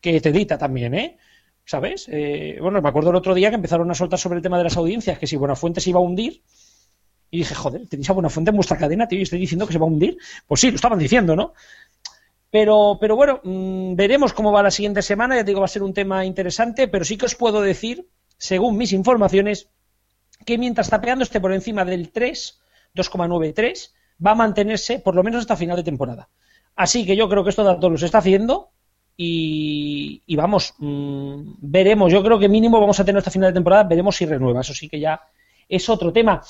[0.00, 1.18] que te edita también, ¿eh?
[1.64, 2.08] ¿Sabes?
[2.10, 4.64] Eh, bueno, me acuerdo el otro día que empezaron a soltar sobre el tema de
[4.64, 6.42] las audiencias, que si Buenafuente se iba a hundir.
[7.30, 9.78] Y dije, joder, tenéis a Buenafuente en vuestra cadena, tío, y estoy diciendo que se
[9.78, 10.18] va a hundir.
[10.46, 11.54] Pues sí, lo estaban diciendo, ¿no?
[12.52, 15.36] Pero, pero bueno, mmm, veremos cómo va la siguiente semana.
[15.36, 18.10] Ya te digo, va a ser un tema interesante, pero sí que os puedo decir,
[18.36, 19.70] según mis informaciones,
[20.44, 22.60] que mientras Zapeando esté por encima del 3,
[22.94, 23.92] 2,93,
[24.24, 26.28] va a mantenerse por lo menos hasta final de temporada.
[26.76, 28.68] Así que yo creo que esto dato lo se está haciendo
[29.16, 32.12] y, vamos, mmm, veremos.
[32.12, 34.60] Yo creo que mínimo vamos a tener hasta final de temporada, veremos si renueva.
[34.60, 35.22] Eso sí que ya
[35.70, 36.42] es otro tema.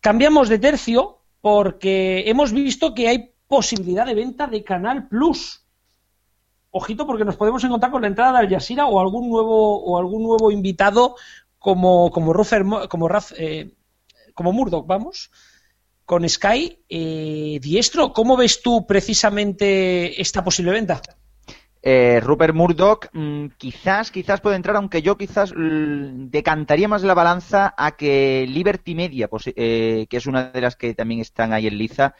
[0.00, 5.62] Cambiamos de tercio porque hemos visto que hay posibilidad de venta de Canal Plus.
[6.70, 9.98] Ojito, porque nos podemos encontrar con la entrada de Al Jazeera o algún nuevo, o
[9.98, 11.16] algún nuevo invitado
[11.58, 12.32] como, como,
[12.88, 13.74] como, eh,
[14.32, 15.30] como Murdoch, vamos,
[16.06, 16.78] con Sky.
[16.88, 21.02] Eh, Diestro, ¿cómo ves tú precisamente esta posible venta?
[21.82, 27.74] Eh, Rupert Murdoch mm, quizás, quizás puede entrar, aunque yo quizás decantaría más la balanza
[27.76, 31.66] a que Liberty Media, pues, eh, que es una de las que también están ahí
[31.66, 32.14] en liza,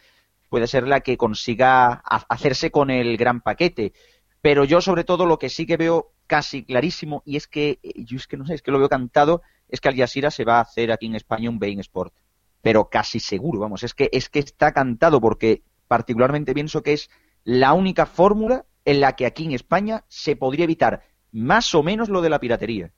[0.52, 3.94] puede ser la que consiga hacerse con el gran paquete.
[4.42, 8.04] Pero yo sobre todo lo que sí que veo casi clarísimo, y es que, eh,
[8.04, 9.40] yo es que no sé, es que lo veo cantado,
[9.70, 12.12] es que Al Jazeera se va a hacer aquí en España un Bein Sport.
[12.60, 17.08] Pero casi seguro, vamos, es que, es que está cantado porque particularmente pienso que es
[17.44, 21.00] la única fórmula en la que aquí en España se podría evitar
[21.30, 22.92] más o menos lo de la piratería.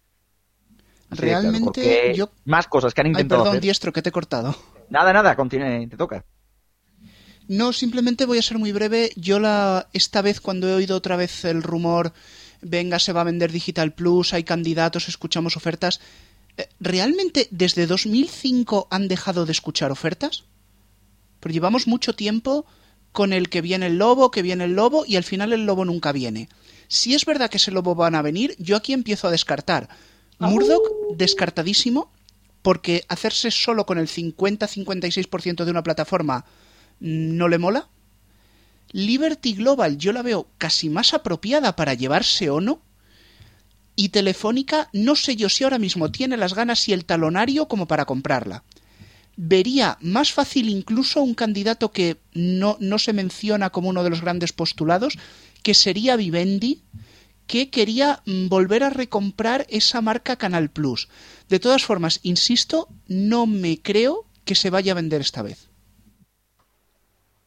[1.09, 2.30] Realmente yo...
[2.46, 4.57] Más cosas que han intentado Ay, perdón, diestro, que te he cortado.
[4.90, 6.24] Nada, nada, continúe, te toca.
[7.49, 9.12] No, simplemente voy a ser muy breve.
[9.16, 12.12] Yo la esta vez cuando he oído otra vez el rumor,
[12.62, 16.01] venga, se va a vender Digital Plus, hay candidatos, escuchamos ofertas.
[16.57, 20.45] Eh, ¿Realmente desde 2005 han dejado de escuchar ofertas?
[21.40, 22.64] Porque llevamos mucho tiempo
[23.12, 25.84] con el que viene el lobo, que viene el lobo, y al final el lobo
[25.84, 26.49] nunca viene.
[26.88, 29.88] Si es verdad que ese lobo van a venir, yo aquí empiezo a descartar.
[30.38, 30.82] Murdoch,
[31.16, 32.11] descartadísimo,
[32.62, 36.45] porque hacerse solo con el 50-56% de una plataforma
[37.01, 37.88] no le mola.
[38.92, 42.80] Liberty Global yo la veo casi más apropiada para llevarse o no.
[43.97, 47.86] Y Telefónica no sé yo si ahora mismo tiene las ganas y el talonario como
[47.86, 48.64] para comprarla
[49.36, 54.20] vería más fácil incluso un candidato que no, no se menciona como uno de los
[54.20, 55.18] grandes postulados,
[55.62, 56.82] que sería Vivendi,
[57.47, 61.09] que quería mm, volver a recomprar esa marca Canal Plus.
[61.49, 65.68] De todas formas, insisto, no me creo que se vaya a vender esta vez.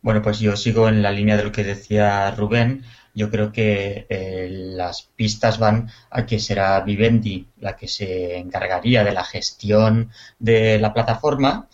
[0.07, 2.85] Bueno, pues yo sigo en la línea de lo que decía Rubén.
[3.13, 9.03] Yo creo que eh, las pistas van a que será Vivendi la que se encargaría
[9.03, 11.67] de la gestión de la plataforma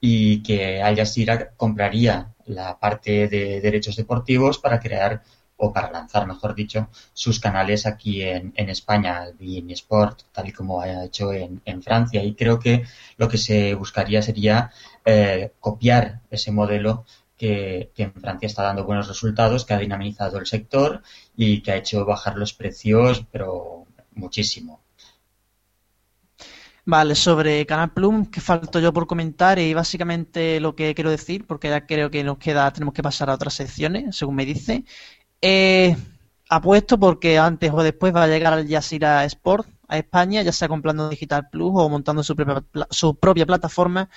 [0.00, 5.24] y que Al Jazeera compraría la parte de derechos deportivos para crear
[5.60, 10.52] o para lanzar, mejor dicho, sus canales aquí en, en España, el Sport, tal y
[10.52, 12.22] como ha hecho en, en, Francia.
[12.22, 12.84] Y creo que
[13.18, 14.70] lo que se buscaría sería
[15.04, 17.04] eh, copiar ese modelo
[17.40, 21.02] que, en Francia está dando buenos resultados, que ha dinamizado el sector
[21.34, 24.82] y que ha hecho bajar los precios, pero muchísimo.
[26.84, 31.46] Vale, sobre Canal Plum, que falto yo por comentar y básicamente lo que quiero decir,
[31.46, 34.84] porque ya creo que nos queda, tenemos que pasar a otras secciones, según me dice.
[35.40, 35.96] Eh,
[36.50, 40.68] apuesto porque antes o después va a llegar al Jazeera Sport a España, ya sea
[40.68, 44.10] comprando Digital Plus o montando su propia, su propia plataforma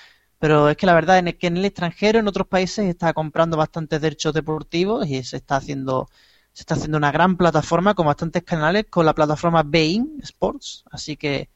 [0.44, 3.56] pero es que la verdad es que en el extranjero, en otros países, está comprando
[3.56, 6.10] bastantes derechos deportivos y se está haciendo
[6.52, 10.84] se está haciendo una gran plataforma con bastantes canales con la plataforma Bein Sports.
[10.90, 11.48] Así que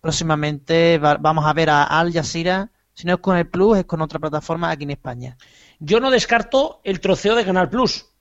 [0.00, 2.72] próximamente vamos a ver a Al Jazeera.
[2.92, 5.36] Si no es con el Plus, es con otra plataforma aquí en España.
[5.78, 8.13] Yo no descarto el troceo de Canal Plus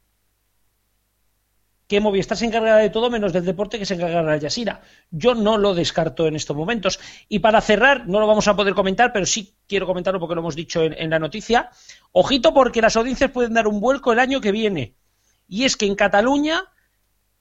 [1.93, 4.81] que Movistar se encargará de todo menos del deporte que se encargará Yasira.
[5.11, 6.99] Yo no lo descarto en estos momentos.
[7.29, 10.41] Y para cerrar, no lo vamos a poder comentar, pero sí quiero comentarlo porque lo
[10.41, 11.69] hemos dicho en, la noticia.
[12.11, 14.95] Ojito porque las audiencias pueden dar un vuelco el año que viene.
[15.47, 16.63] Y es que en Cataluña,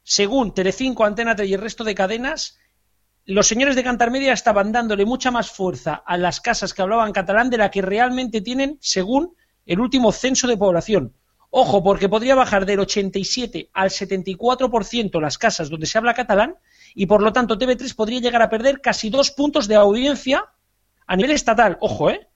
[0.03, 2.59] según Telecinco, Antena 3 y el resto de cadenas,
[3.25, 7.13] los señores de Cantar Media estaban dándole mucha más fuerza a las casas que hablaban
[7.13, 9.35] catalán de la que realmente tienen según
[9.65, 11.15] el último censo de población.
[11.55, 16.57] Ojo, porque podría bajar del 87 al 74% las casas donde se habla catalán
[16.95, 20.47] y por lo tanto TV3 podría llegar a perder casi dos puntos de audiencia
[21.07, 21.77] a nivel estatal.
[21.81, 22.27] Ojo, ¿eh?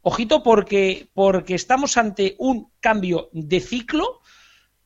[0.00, 4.22] Ojito porque, porque estamos ante un cambio de ciclo,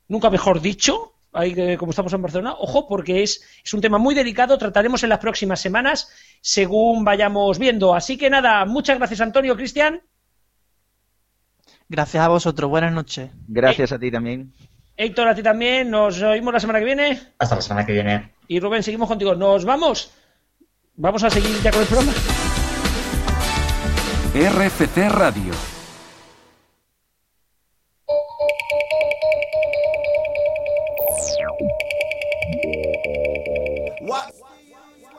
[0.09, 2.57] nunca mejor dicho, ahí como estamos en Barcelona.
[2.59, 7.61] Ojo, porque es, es un tema muy delicado, trataremos en las próximas semanas según vayamos
[7.61, 7.95] viendo.
[7.95, 10.03] Así que nada, muchas gracias Antonio, Cristian.
[11.95, 12.69] Gracias a vosotros.
[12.69, 13.31] Buenas noches.
[13.47, 14.53] Gracias a ti también.
[14.97, 15.91] Héctor, a ti también.
[15.91, 17.21] Nos oímos la semana que viene.
[17.39, 18.33] Hasta la semana que viene.
[18.49, 19.37] Y Rubén, seguimos contigo.
[19.37, 20.11] Nos vamos.
[20.97, 22.13] Vamos a seguir ya con el programa.
[24.35, 25.53] RFC Radio.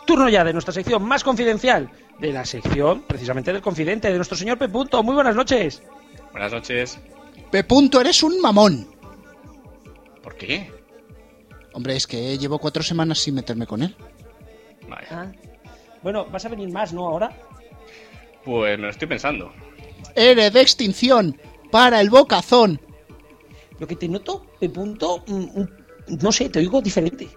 [0.05, 4.35] Turno ya de nuestra sección más confidencial, de la sección precisamente del confidente de nuestro
[4.35, 4.67] señor P.
[4.67, 5.81] Muy buenas noches.
[6.35, 6.99] Buenas noches.
[7.49, 7.63] P.
[7.63, 8.85] Punto, eres un mamón.
[10.21, 10.69] ¿Por qué?
[11.71, 13.95] Hombre, es que llevo cuatro semanas sin meterme con él.
[14.85, 15.07] Vaya.
[15.11, 15.31] Ah.
[16.03, 17.07] Bueno, vas a venir más, ¿no?
[17.07, 17.31] Ahora.
[18.43, 19.53] Pues me lo estoy pensando.
[20.13, 21.39] ere de extinción
[21.71, 22.81] para el bocazón.
[23.79, 27.29] Lo que te noto, de punto, mm, no sé, te oigo diferente.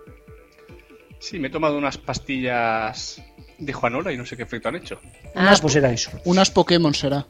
[1.20, 3.22] Sí, me he tomado unas pastillas
[3.58, 5.00] de Juanola y no sé qué efecto han hecho.
[5.36, 6.10] Ah, pues era eso.
[6.24, 7.28] Unas Pokémon será.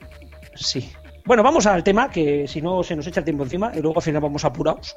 [0.55, 0.91] Sí.
[1.29, 3.99] Bueno, vamos al tema, que si no se nos echa el tiempo encima y luego
[3.99, 4.97] al final vamos apurados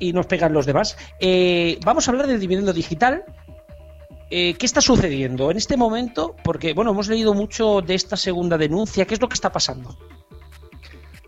[0.00, 0.96] y nos pegan los demás.
[1.20, 3.24] Eh, vamos a hablar del dividendo digital.
[4.30, 6.34] Eh, ¿Qué está sucediendo en este momento?
[6.42, 9.04] Porque, bueno, hemos leído mucho de esta segunda denuncia.
[9.04, 9.98] ¿Qué es lo que está pasando?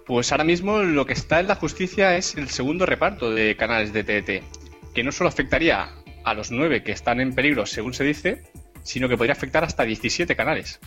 [0.07, 3.93] Pues ahora mismo lo que está en la justicia es el segundo reparto de canales
[3.93, 5.91] de TDT, que no solo afectaría
[6.25, 8.45] a los nueve que están en peligro, según se dice,
[8.83, 10.81] sino que podría afectar hasta 17 canales.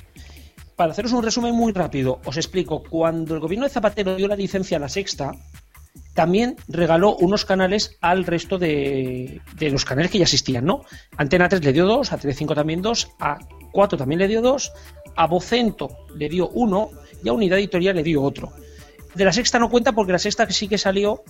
[0.79, 2.83] Para haceros un resumen muy rápido, os explico.
[2.89, 5.33] Cuando el gobierno de Zapatero dio la licencia a la sexta,
[6.13, 10.85] también regaló unos canales al resto de, de los canales que ya existían, ¿no?
[11.17, 13.39] Antena 3 le dio dos, a Telecinco también dos, a
[13.73, 14.71] 4 también le dio dos,
[15.17, 16.91] a Vocento le dio uno
[17.25, 18.53] y a Unidad Editorial le dio otro.
[19.15, 21.23] De la sexta no cuenta porque la sexta sí que salió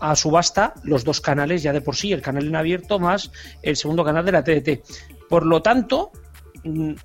[0.00, 3.30] a subasta los dos canales ya de por sí, el canal en abierto más
[3.60, 5.28] el segundo canal de la TDT.
[5.28, 6.10] Por lo tanto,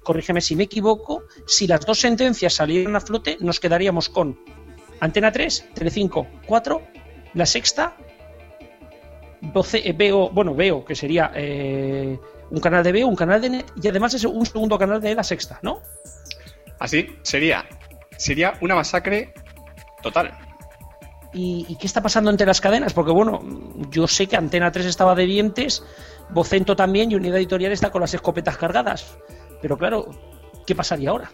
[0.04, 4.40] corrígeme si me equivoco, si las dos sentencias salieran a flote, nos quedaríamos con
[5.00, 6.82] Antena 3, Telecinco 4,
[7.34, 7.96] la sexta,
[9.42, 12.18] 12, eh, veo, bueno, veo que sería eh,
[12.50, 15.16] un canal de Veo, un canal de Net y además es un segundo canal de
[15.16, 15.82] la sexta, ¿no?
[16.80, 17.66] Así sería,
[18.18, 19.34] sería una masacre
[20.02, 20.32] total.
[21.32, 22.94] ¿Y, y qué está pasando entre las cadenas?
[22.94, 23.42] Porque bueno,
[23.92, 25.84] yo sé que Antena 3 estaba de dientes,
[26.30, 29.18] Vocento también y Unidad Editorial está con las escopetas cargadas.
[29.62, 30.10] Pero claro,
[30.66, 31.30] ¿qué pasaría ahora?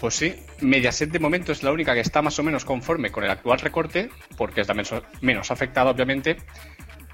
[0.00, 3.24] Pues sí, Mediaset de momento es la única que está más o menos conforme con
[3.24, 4.92] el actual recorte, porque es la menos,
[5.22, 6.36] menos afectada obviamente,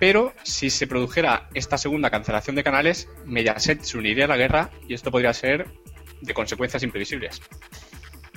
[0.01, 4.71] pero si se produjera esta segunda cancelación de canales, Mediaset se uniría a la guerra
[4.89, 5.69] y esto podría ser
[6.21, 7.41] de consecuencias imprevisibles.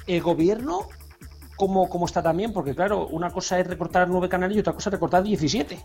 [0.06, 0.90] ¿El gobierno
[1.56, 2.54] cómo, cómo está también?
[2.54, 5.80] Porque claro, una cosa es recortar nueve canales y otra cosa es recortar 17.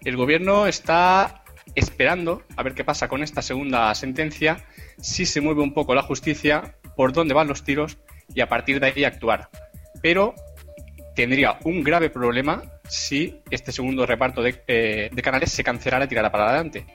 [0.00, 1.44] El gobierno está
[1.74, 4.64] esperando a ver qué pasa con esta segunda sentencia,
[4.98, 7.98] si se mueve un poco la justicia, por dónde van los tiros
[8.34, 9.50] y a partir de ahí actuar.
[10.02, 10.34] Pero
[11.14, 16.08] tendría un grave problema si este segundo reparto de, eh, de canales se cancelara y
[16.08, 16.86] tirara para adelante.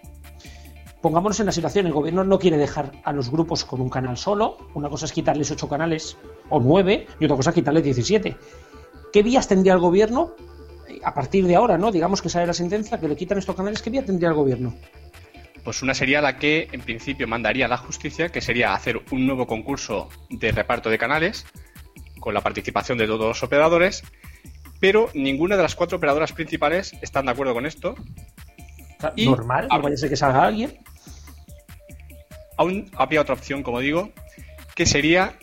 [1.02, 4.18] Pongámonos en la situación, el gobierno no quiere dejar a los grupos con un canal
[4.18, 6.16] solo, una cosa es quitarles ocho canales
[6.50, 8.38] o nueve y otra cosa es quitarles 17.
[9.12, 10.36] ¿Qué vías tendría el gobierno
[11.04, 11.92] a partir de ahora, no?
[11.92, 14.76] Digamos que sale la sentencia, que le quitan estos canales, ¿qué vía tendría el gobierno?
[15.64, 19.46] Pues una sería la que en principio mandaría la justicia, que sería hacer un nuevo
[19.46, 21.46] concurso de reparto de canales
[22.20, 24.04] con la participación de todos los operadores,
[24.80, 27.96] pero ninguna de las cuatro operadoras principales están de acuerdo con esto.
[29.16, 30.80] Y Normal, no vaya a ser que salga alguien.
[32.58, 34.12] Aún había otra opción, como digo,
[34.76, 35.38] que sería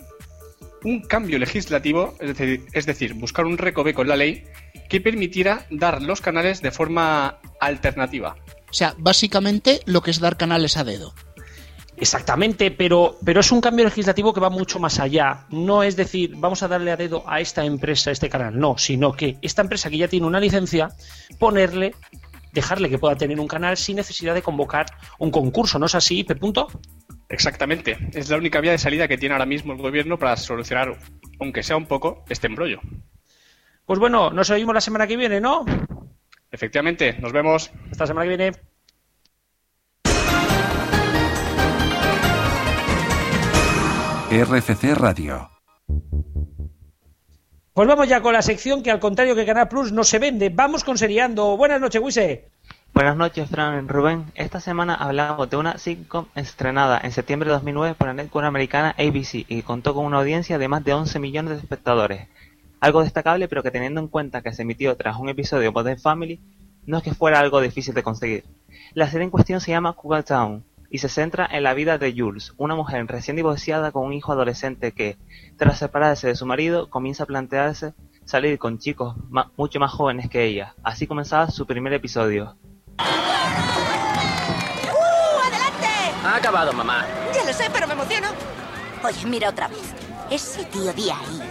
[0.83, 4.43] un cambio legislativo, es decir, es decir, buscar un recoveco en la ley
[4.89, 8.35] que permitiera dar los canales de forma alternativa.
[8.69, 11.13] O sea, básicamente lo que es dar canales a dedo.
[11.97, 15.45] Exactamente, pero, pero es un cambio legislativo que va mucho más allá.
[15.49, 18.77] No es decir, vamos a darle a dedo a esta empresa, a este canal, no,
[18.77, 20.89] sino que esta empresa que ya tiene una licencia,
[21.39, 21.93] ponerle,
[22.53, 24.85] dejarle que pueda tener un canal sin necesidad de convocar
[25.17, 26.23] un concurso, ¿no es así.
[26.23, 26.67] Punto?
[27.29, 30.97] Exactamente, es la única vía de salida que tiene ahora mismo el gobierno para solucionar,
[31.39, 32.81] aunque sea un poco, este embrollo.
[33.85, 35.63] Pues bueno, nos oímos la semana que viene, ¿no?
[36.51, 37.71] Efectivamente, nos vemos.
[37.91, 38.51] Hasta la semana que viene.
[44.31, 45.49] RFC Radio.
[47.73, 50.49] Pues vamos ya con la sección que al contrario que Canal Plus no se vende.
[50.49, 51.55] Vamos con Seriando.
[51.57, 52.51] Buenas noches, Wise.
[52.93, 54.25] Buenas noches, Fran Rubén.
[54.35, 58.89] Esta semana hablamos de una sitcom estrenada en septiembre de 2009 por la network americana
[58.97, 62.27] ABC y que contó con una audiencia de más de 11 millones de espectadores.
[62.81, 65.99] Algo destacable, pero que teniendo en cuenta que se emitió tras un episodio de Modern
[65.99, 66.41] Family,
[66.85, 68.43] no es que fuera algo difícil de conseguir.
[68.93, 72.13] La serie en cuestión se llama Cougar Town y se centra en la vida de
[72.17, 75.17] Jules, una mujer recién divorciada con un hijo adolescente que,
[75.57, 77.93] tras separarse de su marido, comienza a plantearse
[78.25, 79.15] salir con chicos
[79.55, 80.75] mucho más jóvenes que ella.
[80.83, 82.57] Así comenzaba su primer episodio.
[84.91, 85.87] ¡Uh, adelante!
[86.25, 87.05] Ha acabado, mamá.
[87.33, 88.27] Ya lo sé, pero me emociono.
[89.03, 89.93] Oye, mira otra vez.
[90.29, 91.41] Ese tío de ahí,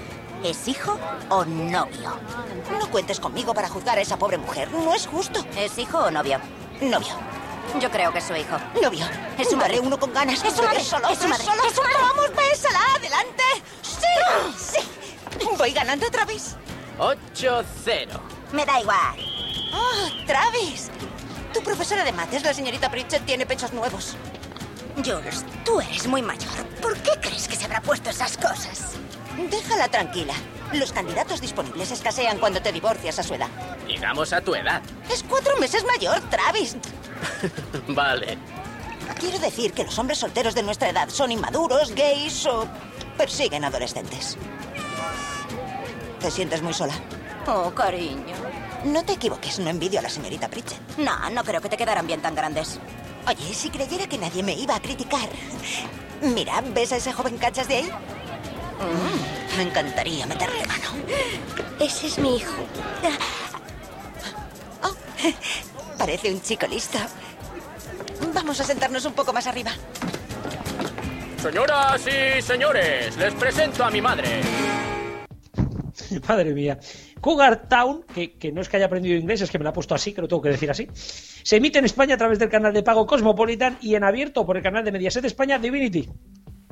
[0.45, 0.99] ¿es hijo
[1.31, 2.13] o novio?
[2.79, 4.71] No cuentes conmigo para juzgar a esa pobre mujer.
[4.71, 5.45] No es justo.
[5.57, 6.41] ¿Es hijo o novio?
[6.81, 7.15] Novio.
[7.81, 8.57] Yo creo que es su hijo.
[8.81, 9.05] Novio.
[9.37, 9.81] Es su madre.
[9.81, 10.43] uno con ganas.
[10.45, 10.81] Es su madre.
[10.83, 11.45] Solo, es su madre.
[11.45, 11.63] Solo.
[11.65, 11.97] Es su madre.
[12.01, 12.81] Vamos, bésala.
[12.97, 13.43] Adelante.
[13.83, 14.79] Sí.
[14.79, 15.47] Sí.
[15.59, 16.57] Voy ganando, Travis.
[16.99, 18.09] 8-0.
[18.53, 19.19] Me da igual.
[19.75, 20.91] Oh, Travis.
[21.59, 24.15] Tu profesora de mates, la señorita Pritchett, tiene pechos nuevos.
[25.05, 26.65] Jules, tú eres muy mayor.
[26.81, 28.93] ¿Por qué crees que se habrá puesto esas cosas?
[29.51, 30.35] Déjala tranquila.
[30.73, 33.49] Los candidatos disponibles escasean cuando te divorcias a su edad.
[33.89, 34.81] Digamos a tu edad.
[35.13, 36.77] Es cuatro meses mayor, Travis.
[37.89, 38.39] Vale.
[39.19, 42.69] Quiero decir que los hombres solteros de nuestra edad son inmaduros, gays o
[43.17, 44.37] persiguen adolescentes.
[46.21, 46.95] ¿Te sientes muy sola?
[47.49, 48.37] Oh, cariño.
[48.85, 50.81] No te equivoques, no envidio a la señorita Pritchett.
[50.99, 52.79] No, no creo que te quedaran bien tan grandes.
[53.27, 55.29] Oye, si creyera que nadie me iba a criticar.
[56.23, 57.91] Mira, ¿ves a ese joven cachas de ahí?
[58.79, 60.91] Mm, me encantaría meterle mano.
[61.81, 62.55] Ese es mi hijo.
[64.83, 64.95] Oh,
[65.99, 66.99] parece un chico listo.
[68.33, 69.73] Vamos a sentarnos un poco más arriba.
[71.43, 74.41] Señoras y señores, les presento a mi madre.
[76.29, 76.79] Madre mía.
[77.21, 79.73] Cougar Town, que, que, no es que haya aprendido inglés, es que me lo ha
[79.73, 80.89] puesto así, que lo tengo que decir así.
[80.93, 84.57] Se emite en España a través del canal de pago Cosmopolitan y en abierto por
[84.57, 86.09] el canal de Mediaset España Divinity.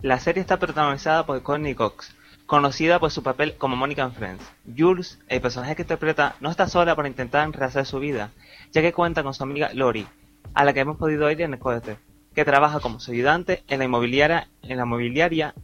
[0.02, 2.14] La serie está protagonizada por Courtney Cox,
[2.46, 4.44] conocida por su papel como Mónica en Friends.
[4.76, 8.30] Jules, el personaje que interpreta, no está sola para intentar rehacer su vida,
[8.72, 10.06] ya que cuenta con su amiga Lori,
[10.54, 11.98] a la que hemos podido ir en el cohete,
[12.34, 15.54] que trabaja como su ayudante en la inmobiliaria, en la mobiliaria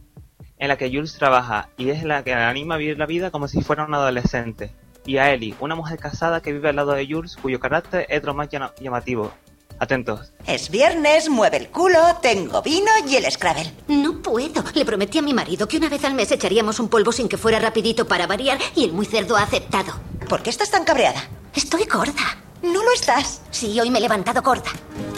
[0.63, 3.49] en la que Jules trabaja y es la que anima a vivir la vida como
[3.49, 4.71] si fuera un adolescente.
[5.05, 8.23] Y a Ellie, una mujer casada que vive al lado de Jules cuyo carácter es
[8.23, 8.47] lo más
[8.79, 9.33] llamativo.
[9.77, 10.31] Atentos.
[10.47, 13.73] Es viernes, mueve el culo, tengo vino y el Scrabble.
[13.89, 14.63] No puedo.
[14.73, 17.35] Le prometí a mi marido que una vez al mes echaríamos un polvo sin que
[17.35, 19.91] fuera rapidito para variar y el muy cerdo ha aceptado.
[20.29, 21.21] ¿Por qué estás tan cabreada?
[21.53, 22.37] Estoy gorda.
[22.61, 23.41] No lo estás.
[23.51, 24.71] Sí, hoy me he levantado gorda.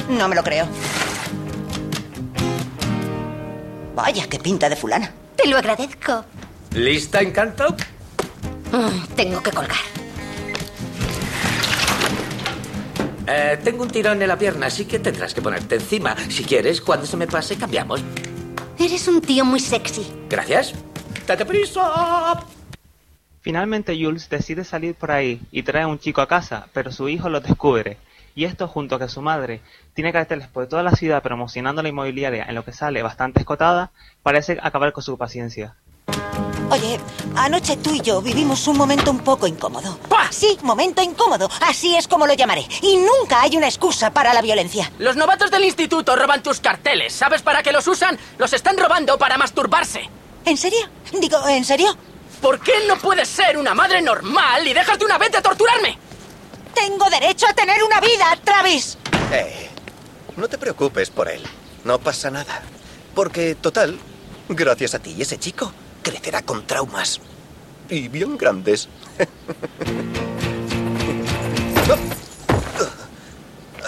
[0.09, 0.65] No me lo creo.
[3.93, 5.13] Vaya, qué pinta de fulana.
[5.35, 6.25] Te lo agradezco.
[6.73, 7.75] ¿Lista, encanto?
[8.71, 9.77] Mm, tengo que colgar.
[13.27, 16.15] Eh, tengo un tirón en la pierna, así que tendrás que ponerte encima.
[16.29, 18.03] Si quieres, cuando se me pase, cambiamos.
[18.77, 20.05] Eres un tío muy sexy.
[20.29, 20.73] Gracias.
[21.25, 22.45] ¡Date prisa!
[23.41, 27.07] Finalmente Jules decide salir por ahí y trae a un chico a casa, pero su
[27.09, 27.97] hijo lo descubre.
[28.35, 29.61] Y esto junto a que su madre
[29.93, 33.91] tiene carteles por toda la ciudad promocionando la inmobiliaria en lo que sale bastante escotada,
[34.21, 35.75] parece acabar con su paciencia.
[36.69, 36.99] Oye,
[37.35, 39.97] anoche tú y yo vivimos un momento un poco incómodo.
[40.35, 41.49] Sí, momento incómodo.
[41.61, 42.65] Así es como lo llamaré.
[42.81, 44.91] Y nunca hay una excusa para la violencia.
[44.99, 47.13] Los novatos del instituto roban tus carteles.
[47.13, 48.17] ¿Sabes para qué los usan?
[48.37, 50.09] Los están robando para masturbarse.
[50.43, 50.89] ¿En serio?
[51.21, 51.95] Digo, ¿en serio?
[52.41, 55.97] ¿Por qué no puedes ser una madre normal y dejas de una vez de torturarme?
[56.75, 58.97] Tengo derecho a tener una vida, Travis.
[59.31, 59.69] Eh,
[60.35, 61.41] no te preocupes por él.
[61.83, 62.61] No pasa nada.
[63.15, 63.97] Porque, total,
[64.49, 65.71] gracias a ti y ese chico,
[66.03, 67.21] crecerá con traumas.
[67.89, 68.89] Y bien grandes.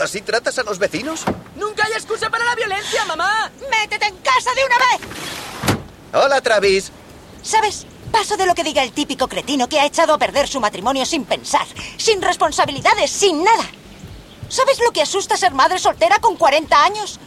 [0.02, 1.24] ¿Así tratas a los vecinos?
[1.56, 3.52] ¡Nunca hay excusa para la violencia, mamá!
[3.70, 5.02] ¡Métete en casa de una vez!
[6.14, 6.92] Hola, Travis.
[7.42, 7.88] ¿Sabes?
[8.12, 11.06] Paso de lo que diga el típico cretino que ha echado a perder su matrimonio
[11.06, 13.66] sin pensar, sin responsabilidades, sin nada.
[14.50, 17.20] ¿Sabes lo que asusta ser madre soltera con 40 años?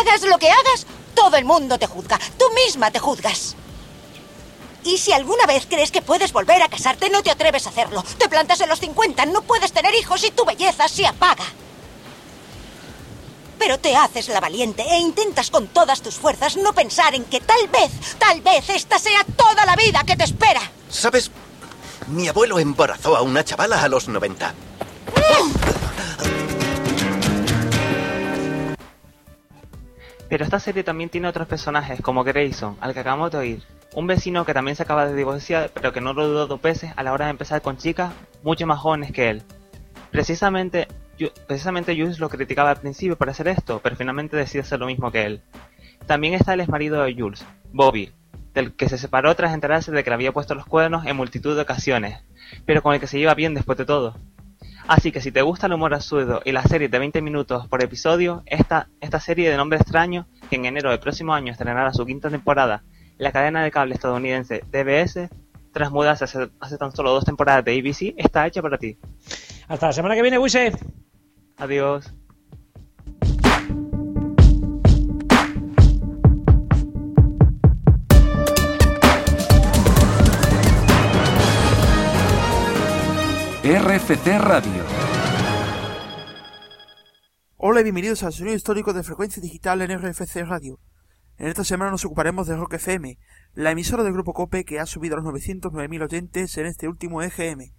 [0.00, 2.18] Hagas lo que hagas, todo el mundo te juzga.
[2.38, 3.56] Tú misma te juzgas.
[4.82, 8.04] Y si alguna vez crees que puedes volver a casarte, no te atreves a hacerlo.
[8.18, 11.44] Te plantas en los 50, no puedes tener hijos y tu belleza se apaga.
[13.64, 17.40] Pero te haces la valiente e intentas con todas tus fuerzas no pensar en que
[17.40, 20.60] tal vez, tal vez esta sea toda la vida que te espera.
[20.90, 21.30] ¿Sabes?
[22.08, 24.52] Mi abuelo embarazó a una chavala a los 90.
[30.28, 33.62] Pero esta serie también tiene otros personajes, como Grayson, al que acabamos de oír.
[33.94, 36.92] Un vecino que también se acaba de divorciar, pero que no lo dudó dos veces
[36.96, 38.12] a la hora de empezar con chicas
[38.42, 39.42] mucho más jóvenes que él.
[40.10, 40.86] Precisamente,
[41.46, 45.10] precisamente Jules lo criticaba al principio por hacer esto, pero finalmente decide hacer lo mismo
[45.10, 45.42] que él.
[46.06, 48.12] También está el ex marido de Jules, Bobby,
[48.52, 51.56] del que se separó tras enterarse de que le había puesto los cuernos en multitud
[51.56, 52.24] de ocasiones,
[52.66, 54.16] pero con el que se lleva bien después de todo.
[54.86, 57.82] Así que si te gusta el humor absurdo y la serie de 20 minutos por
[57.82, 62.04] episodio, esta, esta serie de nombre extraño, que en enero del próximo año estrenará su
[62.04, 62.84] quinta temporada
[63.18, 65.30] en la cadena de cable estadounidense DBS,
[65.72, 68.98] tras mudarse hace, hace tan solo dos temporadas de ABC, está hecha para ti.
[69.68, 70.72] Hasta la semana que viene, Wise.
[71.56, 72.12] Adiós.
[83.62, 84.84] RFC Radio.
[87.56, 90.80] Hola y bienvenidos al sonido histórico de frecuencia digital en RFC Radio.
[91.38, 93.16] En esta semana nos ocuparemos de Rock FM,
[93.54, 97.22] la emisora del grupo Cope que ha subido a los 909.000 oyentes en este último
[97.22, 97.72] EGM.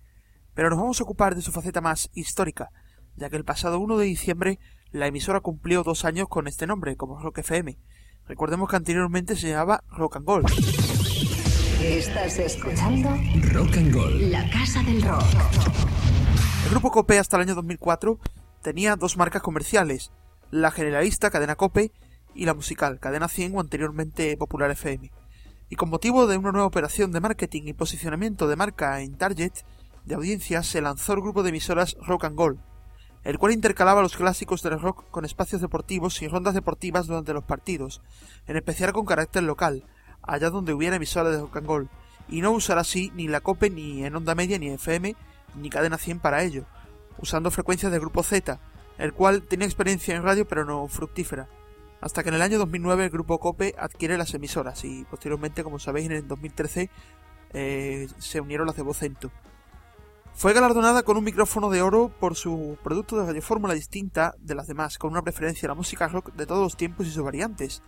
[0.54, 2.72] Pero nos vamos a ocupar de su faceta más histórica,
[3.16, 4.60] ya que el pasado 1 de diciembre
[4.92, 7.78] la emisora cumplió dos años con este nombre, como Rock FM.
[8.28, 10.48] Recordemos que anteriormente se llamaba Rock and Gold.
[11.82, 13.10] Estás escuchando
[13.52, 14.22] Rock and Gold.
[14.32, 15.24] La Casa del Rock.
[16.64, 18.20] El grupo Cope hasta el año 2004
[18.62, 20.12] tenía dos marcas comerciales,
[20.50, 21.92] la generalista Cadena Cope
[22.34, 25.12] y la musical Cadena 100 o anteriormente Popular FM.
[25.70, 29.54] Y con motivo de una nueva operación de marketing y posicionamiento de marca en target
[30.06, 32.60] de audiencia se lanzó el grupo de emisoras Rock and Gold,
[33.26, 37.44] el cual intercalaba los clásicos del rock con espacios deportivos y rondas deportivas durante los
[37.44, 38.02] partidos,
[38.48, 39.84] en especial con carácter local,
[40.22, 41.90] allá donde hubiera emisoras de rock and roll,
[42.30, 45.16] y no usar así ni la COPE ni en onda media ni FM
[45.56, 46.66] ni cadena 100 para ello,
[47.18, 48.60] usando frecuencias del grupo Z,
[49.00, 51.48] el cual tenía experiencia en radio pero no fructífera,
[52.02, 55.80] hasta que en el año 2009 el grupo COPE adquiere las emisoras y posteriormente, como
[55.80, 56.92] sabéis, en el 2013
[57.54, 59.32] eh, se unieron las de Vocento.
[60.36, 64.68] Fue galardonada con un micrófono de oro por su producto de radiofórmula distinta de las
[64.68, 67.82] demás, con una preferencia a la música rock de todos los tiempos y sus variantes.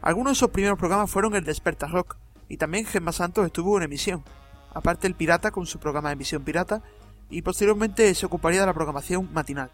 [0.00, 2.16] Algunos de sus primeros programas fueron el Desperta Rock,
[2.48, 4.24] y también Gemma Santos estuvo en emisión,
[4.72, 6.82] aparte el Pirata con su programa de emisión pirata,
[7.28, 9.70] y posteriormente se ocuparía de la programación matinal.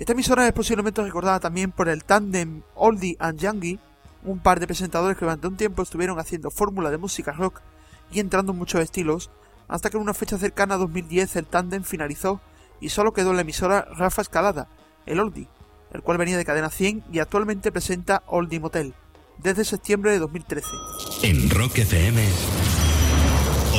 [0.00, 3.78] Esta emisora es posiblemente recordada también por el tándem Oldie and Youngie,
[4.24, 7.60] un par de presentadores que durante un tiempo estuvieron haciendo fórmula de música rock
[8.10, 9.30] y entrando en muchos estilos,
[9.68, 12.40] hasta que en una fecha cercana a 2010 el tándem finalizó
[12.80, 14.68] y solo quedó en la emisora Rafa Escalada,
[15.06, 15.48] el Oldie,
[15.92, 18.94] el cual venía de Cadena 100 y actualmente presenta Oldie Motel,
[19.38, 20.68] desde septiembre de 2013.
[21.22, 22.22] En Rock FM,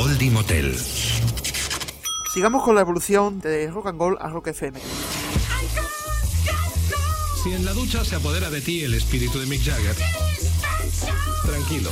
[0.02, 0.76] Oldie Motel.
[2.32, 4.80] Sigamos con la evolución de Rock and Roll a Rock FM.
[7.42, 9.96] Si en la ducha se apodera de ti el espíritu de Mick Jagger,
[11.44, 11.90] tranquilo,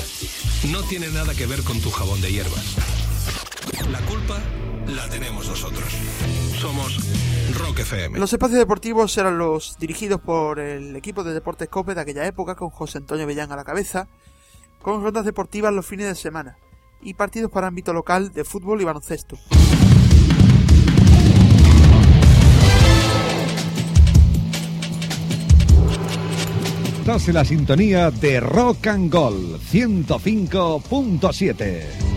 [0.70, 3.03] no tiene nada que ver con tu jabón de hierbas.
[3.90, 4.38] La culpa
[4.86, 5.84] la tenemos nosotros.
[6.58, 6.98] Somos
[7.58, 8.18] Rock FM.
[8.18, 12.54] Los espacios deportivos eran los dirigidos por el equipo de Deportes Cope de aquella época,
[12.54, 14.08] con José Antonio Bellán a la cabeza,
[14.80, 16.56] con rondas deportivas los fines de semana
[17.02, 19.36] y partidos para ámbito local de fútbol y baloncesto.
[27.00, 32.13] Estás en la sintonía de Rock and Gold 105.7.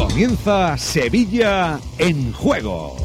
[0.00, 2.96] Comienza Sevilla en juego.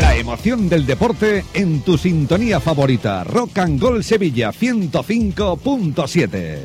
[0.00, 3.24] La emoción del deporte en tu sintonía favorita.
[3.24, 6.58] Rock and Gold Sevilla 105.7.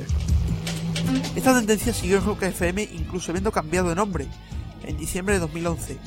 [1.36, 4.28] Esta tendencia siguió en Rock FM incluso habiendo cambiado de nombre
[4.86, 5.98] en diciembre de 2011,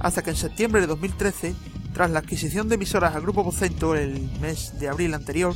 [0.00, 1.54] hasta que en septiembre de 2013,
[1.94, 5.54] tras la adquisición de emisoras al Grupo Vocento el mes de abril anterior,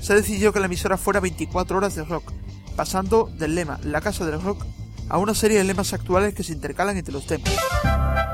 [0.00, 2.32] se decidió que la emisora fuera 24 horas de rock,
[2.78, 4.64] pasando del lema La Casa del Rock
[5.08, 7.52] a una serie de lemas actuales que se intercalan entre los temas.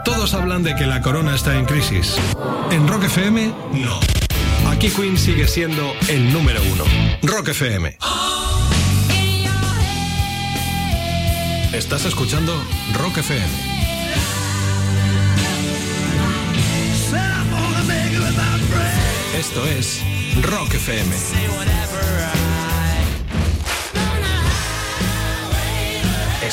[0.05, 2.17] Todos hablan de que la corona está en crisis.
[2.71, 4.01] En Rock FM, no.
[4.69, 6.85] Aquí Queen sigue siendo el número uno.
[7.23, 7.97] Rock FM.
[11.73, 12.53] Estás escuchando
[13.01, 13.49] Rock FM.
[19.39, 20.03] Esto es
[20.43, 21.17] Rock FM.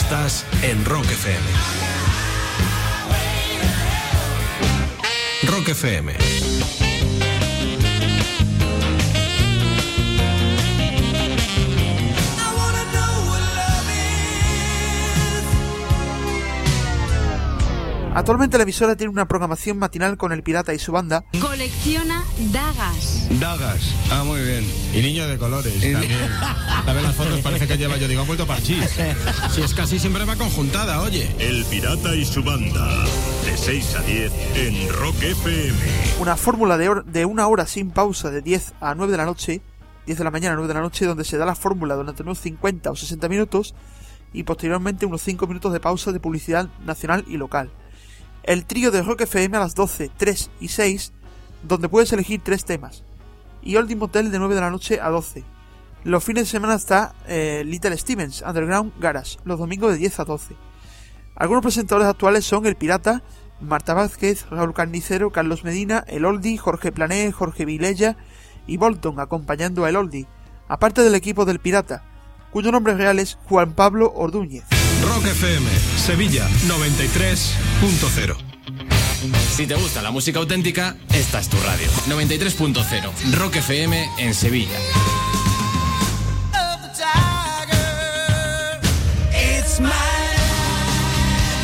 [0.03, 1.47] Estás en Rock FM.
[5.47, 6.90] Rock FM.
[18.14, 23.28] Actualmente la emisora tiene una programación matinal con el Pirata y su banda, Colecciona dagas.
[23.39, 23.80] Dagas.
[24.12, 24.66] Ah, muy bien.
[24.93, 26.20] Y niño de colores también.
[26.86, 28.84] También las fotos parece que lleva, yo digo, ha vuelto parchís.
[29.51, 31.34] Si es casi siempre va conjuntada, oye.
[31.39, 32.86] El Pirata y su banda.
[33.45, 35.78] De 6 a 10 en Rock FM.
[36.20, 39.62] una fórmula de, de una hora sin pausa de 10 a 9 de la noche,
[40.05, 42.24] 10 de la mañana a 9 de la noche, donde se da la fórmula durante
[42.24, 43.74] unos 50 o 60 minutos
[44.34, 47.72] y posteriormente unos 5 minutos de pausa de publicidad nacional y local.
[48.43, 51.13] El trío de Rock FM a las 12, 3 y 6,
[51.63, 53.03] donde puedes elegir tres temas.
[53.61, 55.43] Y Oldie Motel de 9 de la noche a 12.
[56.03, 60.25] Los fines de semana está eh, Little Stevens, Underground Garage, los domingos de 10 a
[60.25, 60.55] 12.
[61.35, 63.21] Algunos presentadores actuales son El Pirata,
[63.61, 68.17] Marta Vázquez, Raúl Carnicero, Carlos Medina, El Oldie, Jorge Plané, Jorge Vilella
[68.65, 70.27] y Bolton acompañando a El Oldie,
[70.67, 72.03] aparte del equipo del Pirata,
[72.51, 74.80] cuyo nombre real es Juan Pablo Ordúñez.
[75.07, 78.35] Rock FM, Sevilla 93.0.
[79.55, 81.87] Si te gusta la música auténtica, esta es tu radio.
[82.07, 84.77] 93.0 Rock FM en Sevilla.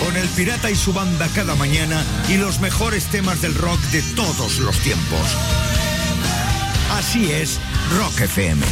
[0.04, 4.02] Con el pirata y su banda cada mañana y los mejores temas del rock de
[4.16, 5.28] todos los tiempos.
[6.98, 7.60] Así es
[7.98, 8.66] Rock FM.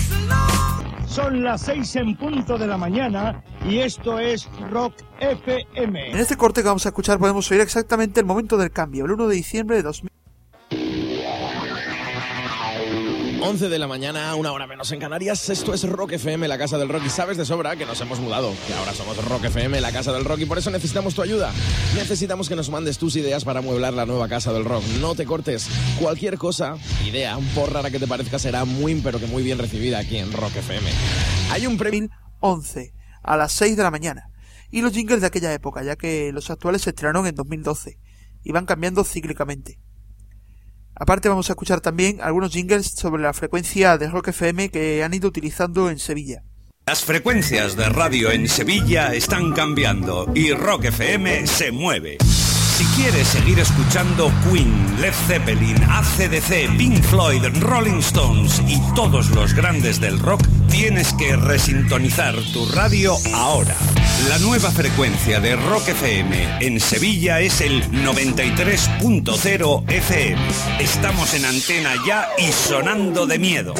[1.15, 6.11] Son las seis en punto de la mañana y esto es Rock FM.
[6.11, 9.11] En este corte que vamos a escuchar podemos oír exactamente el momento del cambio, el
[9.11, 10.11] 1 de diciembre de 2000.
[13.47, 15.49] 11 de la mañana, una hora menos en Canarias.
[15.49, 17.03] Esto es Rock FM, la casa del rock.
[17.05, 20.11] Y sabes de sobra que nos hemos mudado, que ahora somos Rock FM, la casa
[20.11, 20.39] del rock.
[20.39, 21.53] Y por eso necesitamos tu ayuda.
[21.93, 24.83] Necesitamos que nos mandes tus ideas para amueblar la nueva casa del rock.
[24.99, 25.69] No te cortes.
[25.99, 29.99] Cualquier cosa, idea, por rara que te parezca, será muy, pero que muy bien recibida
[29.99, 30.89] aquí en Rock FM.
[31.51, 32.09] Hay un premio.
[32.39, 34.31] 11 a las 6 de la mañana.
[34.71, 37.99] Y los jingles de aquella época, ya que los actuales se estrenaron en 2012
[38.43, 39.77] y van cambiando cíclicamente.
[40.95, 45.13] Aparte vamos a escuchar también algunos jingles sobre la frecuencia de Rock FM que han
[45.13, 46.43] ido utilizando en Sevilla.
[46.87, 52.17] Las frecuencias de radio en Sevilla están cambiando y Rock FM se mueve.
[52.75, 59.53] Si quieres seguir escuchando Queen, Led Zeppelin, ACDC, Pink Floyd, Rolling Stones y todos los
[59.53, 63.77] grandes del rock, tienes que resintonizar tu radio ahora.
[64.27, 70.41] La nueva frecuencia de Rock FM en Sevilla es el 93.0 FM.
[70.79, 73.73] Estamos en antena ya y sonando de miedo.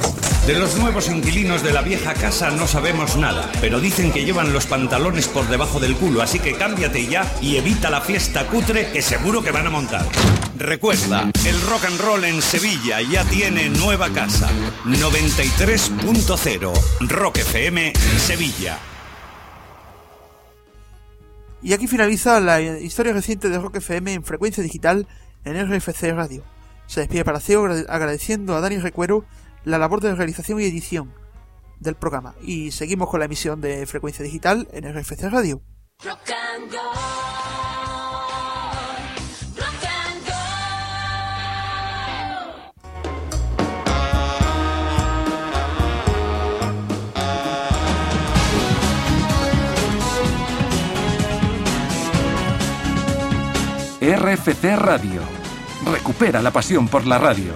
[0.45, 4.53] De los nuevos inquilinos de la vieja casa no sabemos nada, pero dicen que llevan
[4.53, 8.84] los pantalones por debajo del culo, así que cámbiate ya y evita la fiesta cutre
[8.91, 10.05] que seguro que van a montar.
[10.57, 14.49] Recuerda, el rock and roll en Sevilla ya tiene nueva casa.
[14.85, 16.73] 93.0
[17.07, 18.77] Rock FM Sevilla.
[21.61, 25.07] Y aquí finaliza la historia reciente de Rock FM en frecuencia digital
[25.43, 26.43] en RFC Radio.
[26.87, 29.25] Se despide para CEO agradeciendo a Dani Recuero
[29.63, 31.11] la labor de realización y edición
[31.79, 32.35] del programa.
[32.41, 35.61] Y seguimos con la emisión de frecuencia digital en RFC Radio.
[54.13, 55.21] RFC Radio.
[55.91, 57.53] Recupera la pasión por la radio.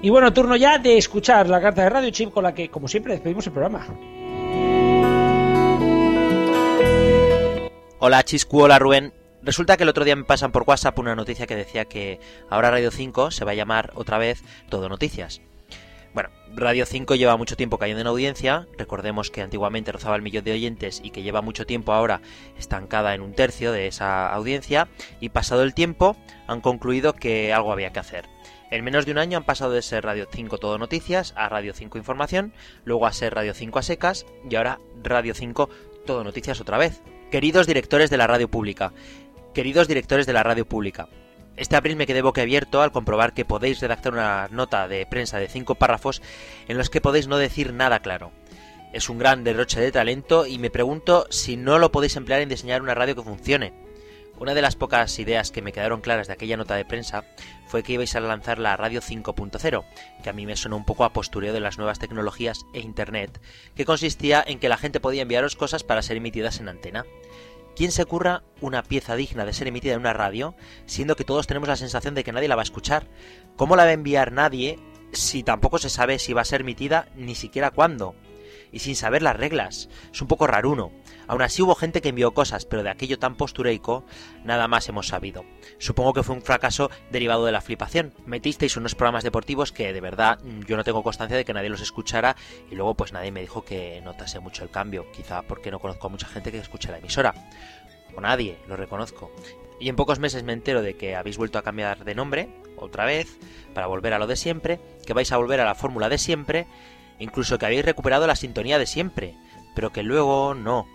[0.00, 2.88] Y bueno, turno ya de escuchar la carta de Radio Chip con la que, como
[2.88, 3.86] siempre, despedimos el programa.
[8.00, 9.12] Hola Chiscu, hola Rubén.
[9.42, 12.70] Resulta que el otro día me pasan por WhatsApp una noticia que decía que ahora
[12.70, 15.40] Radio 5 se va a llamar otra vez Todo Noticias.
[16.14, 20.44] Bueno, Radio 5 lleva mucho tiempo cayendo en audiencia, recordemos que antiguamente rozaba el millón
[20.44, 22.20] de oyentes y que lleva mucho tiempo ahora
[22.56, 24.86] estancada en un tercio de esa audiencia
[25.18, 28.28] y pasado el tiempo han concluido que algo había que hacer.
[28.70, 31.74] En menos de un año han pasado de ser Radio 5 Todo Noticias a Radio
[31.74, 32.52] 5 Información,
[32.84, 35.68] luego a ser Radio 5 a secas y ahora Radio 5
[36.06, 37.02] Todo Noticias otra vez.
[37.30, 38.94] Queridos directores de la radio pública,
[39.52, 41.10] queridos directores de la radio pública,
[41.58, 45.48] este abril me quedé boquiabierto al comprobar que podéis redactar una nota de prensa de
[45.48, 46.22] cinco párrafos
[46.68, 48.32] en los que podéis no decir nada claro.
[48.94, 52.48] Es un gran derroche de talento y me pregunto si no lo podéis emplear en
[52.48, 53.74] diseñar una radio que funcione.
[54.40, 57.24] Una de las pocas ideas que me quedaron claras de aquella nota de prensa
[57.66, 59.84] fue que ibais a lanzar la Radio 5.0,
[60.22, 63.40] que a mí me sonó un poco a postureo de las nuevas tecnologías e Internet,
[63.74, 67.04] que consistía en que la gente podía enviaros cosas para ser emitidas en antena.
[67.74, 70.54] ¿Quién se curra una pieza digna de ser emitida en una radio,
[70.86, 73.06] siendo que todos tenemos la sensación de que nadie la va a escuchar?
[73.56, 74.78] ¿Cómo la va a enviar nadie
[75.12, 78.14] si tampoco se sabe si va a ser emitida ni siquiera cuándo?
[78.70, 79.88] Y sin saber las reglas.
[80.12, 80.92] Es un poco raruno.
[81.28, 84.04] Aún así hubo gente que envió cosas, pero de aquello tan postureico
[84.44, 85.44] nada más hemos sabido.
[85.78, 88.14] Supongo que fue un fracaso derivado de la flipación.
[88.24, 91.82] Metisteis unos programas deportivos que de verdad yo no tengo constancia de que nadie los
[91.82, 92.34] escuchara
[92.70, 96.06] y luego pues nadie me dijo que notase mucho el cambio, quizá porque no conozco
[96.06, 97.34] a mucha gente que escuche la emisora.
[98.16, 99.30] O nadie, lo reconozco.
[99.80, 103.04] Y en pocos meses me entero de que habéis vuelto a cambiar de nombre, otra
[103.04, 103.38] vez,
[103.74, 106.66] para volver a lo de siempre, que vais a volver a la fórmula de siempre,
[107.18, 109.36] incluso que habéis recuperado la sintonía de siempre,
[109.74, 110.86] pero que luego no,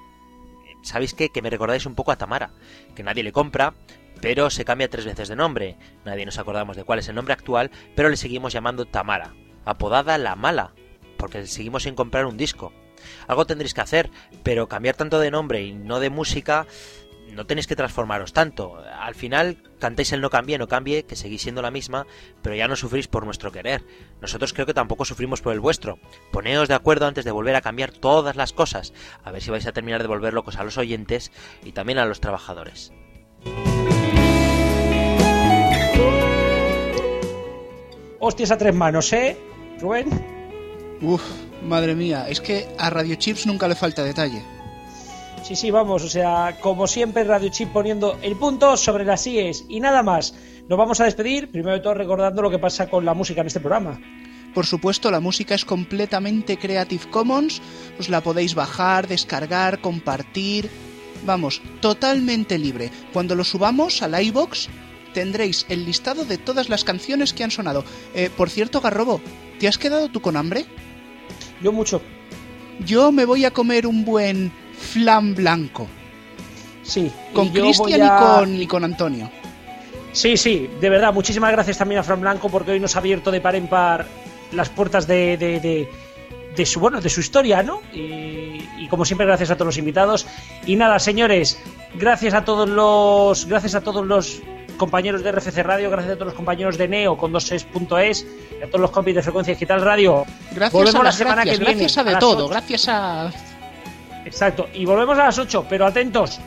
[0.84, 1.14] ¿sabéis?
[1.14, 2.52] Que me recordáis un poco a Tamara,
[2.96, 3.74] que nadie le compra,
[4.22, 5.78] pero se cambia tres veces de nombre.
[6.06, 9.34] Nadie nos acordamos de cuál es el nombre actual, pero le seguimos llamando Tamara,
[9.66, 10.74] apodada la mala,
[11.18, 12.72] porque seguimos sin comprar un disco.
[13.28, 14.10] Algo tendréis que hacer,
[14.44, 16.68] pero cambiar tanto de nombre y no de música
[17.32, 18.78] no tenéis que transformaros tanto.
[18.78, 22.06] Al final cantéis el no cambie, no cambie, que seguís siendo la misma,
[22.42, 23.84] pero ya no sufrís por nuestro querer.
[24.22, 26.00] Nosotros creo que tampoco sufrimos por el vuestro.
[26.32, 28.94] Poneos de acuerdo antes de volver a cambiar todas las cosas.
[29.24, 31.32] A ver si vais a terminar de volver locos a los oyentes
[31.64, 32.92] y también a los trabajadores.
[38.20, 39.38] Hostias a tres manos, ¿eh,
[39.82, 40.08] Rubén?
[41.02, 41.22] Uf,
[41.62, 44.42] madre mía, es que a Radio Chips nunca le falta detalle.
[45.44, 49.66] Sí, sí, vamos, o sea, como siempre Radio Chip poniendo el punto sobre las IES
[49.68, 50.34] y nada más.
[50.70, 53.48] Nos vamos a despedir, primero de todo recordando lo que pasa con la música en
[53.48, 54.00] este programa.
[54.54, 57.62] Por supuesto, la música es completamente Creative Commons,
[58.00, 60.70] os la podéis bajar, descargar, compartir.
[61.26, 62.90] Vamos, totalmente libre.
[63.12, 64.70] Cuando lo subamos a la iBox
[65.14, 67.84] tendréis el listado de todas las canciones que han sonado.
[68.16, 69.20] Eh, por cierto, Garrobo,
[69.60, 70.66] ¿te has quedado tú con hambre?
[71.62, 72.02] Yo mucho.
[72.86, 74.52] Yo me voy a comer un buen
[74.84, 75.88] flan blanco.
[76.84, 77.12] Sí.
[77.34, 78.10] Con Cristian a- y,
[78.40, 79.32] con, y con Antonio.
[80.12, 83.32] Sí, sí, de verdad, muchísimas gracias también a Fran Blanco porque hoy nos ha abierto
[83.32, 84.06] de par en par
[84.52, 85.90] las puertas de, de, de-
[86.56, 87.82] de su bueno, de su historia, ¿no?
[87.94, 90.28] Y, y como siempre, gracias a todos los invitados.
[90.68, 91.58] Y nada, señores,
[91.96, 93.48] gracias a todos los.
[93.48, 94.40] Gracias a todos los
[94.78, 98.28] compañeros de RFC Radio, gracias a todos los compañeros de Neo con 26.es
[98.60, 100.26] y a todos los compis de Frecuencia Digital Radio.
[100.52, 101.80] Gracias Volvemos a la semana gracias, que viene.
[101.82, 103.32] gracias a de todo, gracias a...
[104.26, 106.40] Exacto, y volvemos a las 8, pero atentos.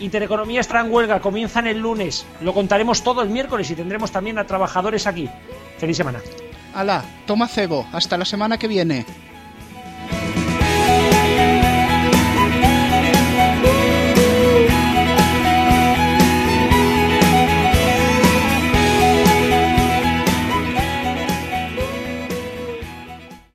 [0.00, 2.26] Intereconomía estará en huelga, comienzan el lunes.
[2.42, 5.28] Lo contaremos todo el miércoles y tendremos también a trabajadores aquí.
[5.78, 6.20] Feliz semana.
[6.74, 9.06] Alá, toma cebo, hasta la semana que viene.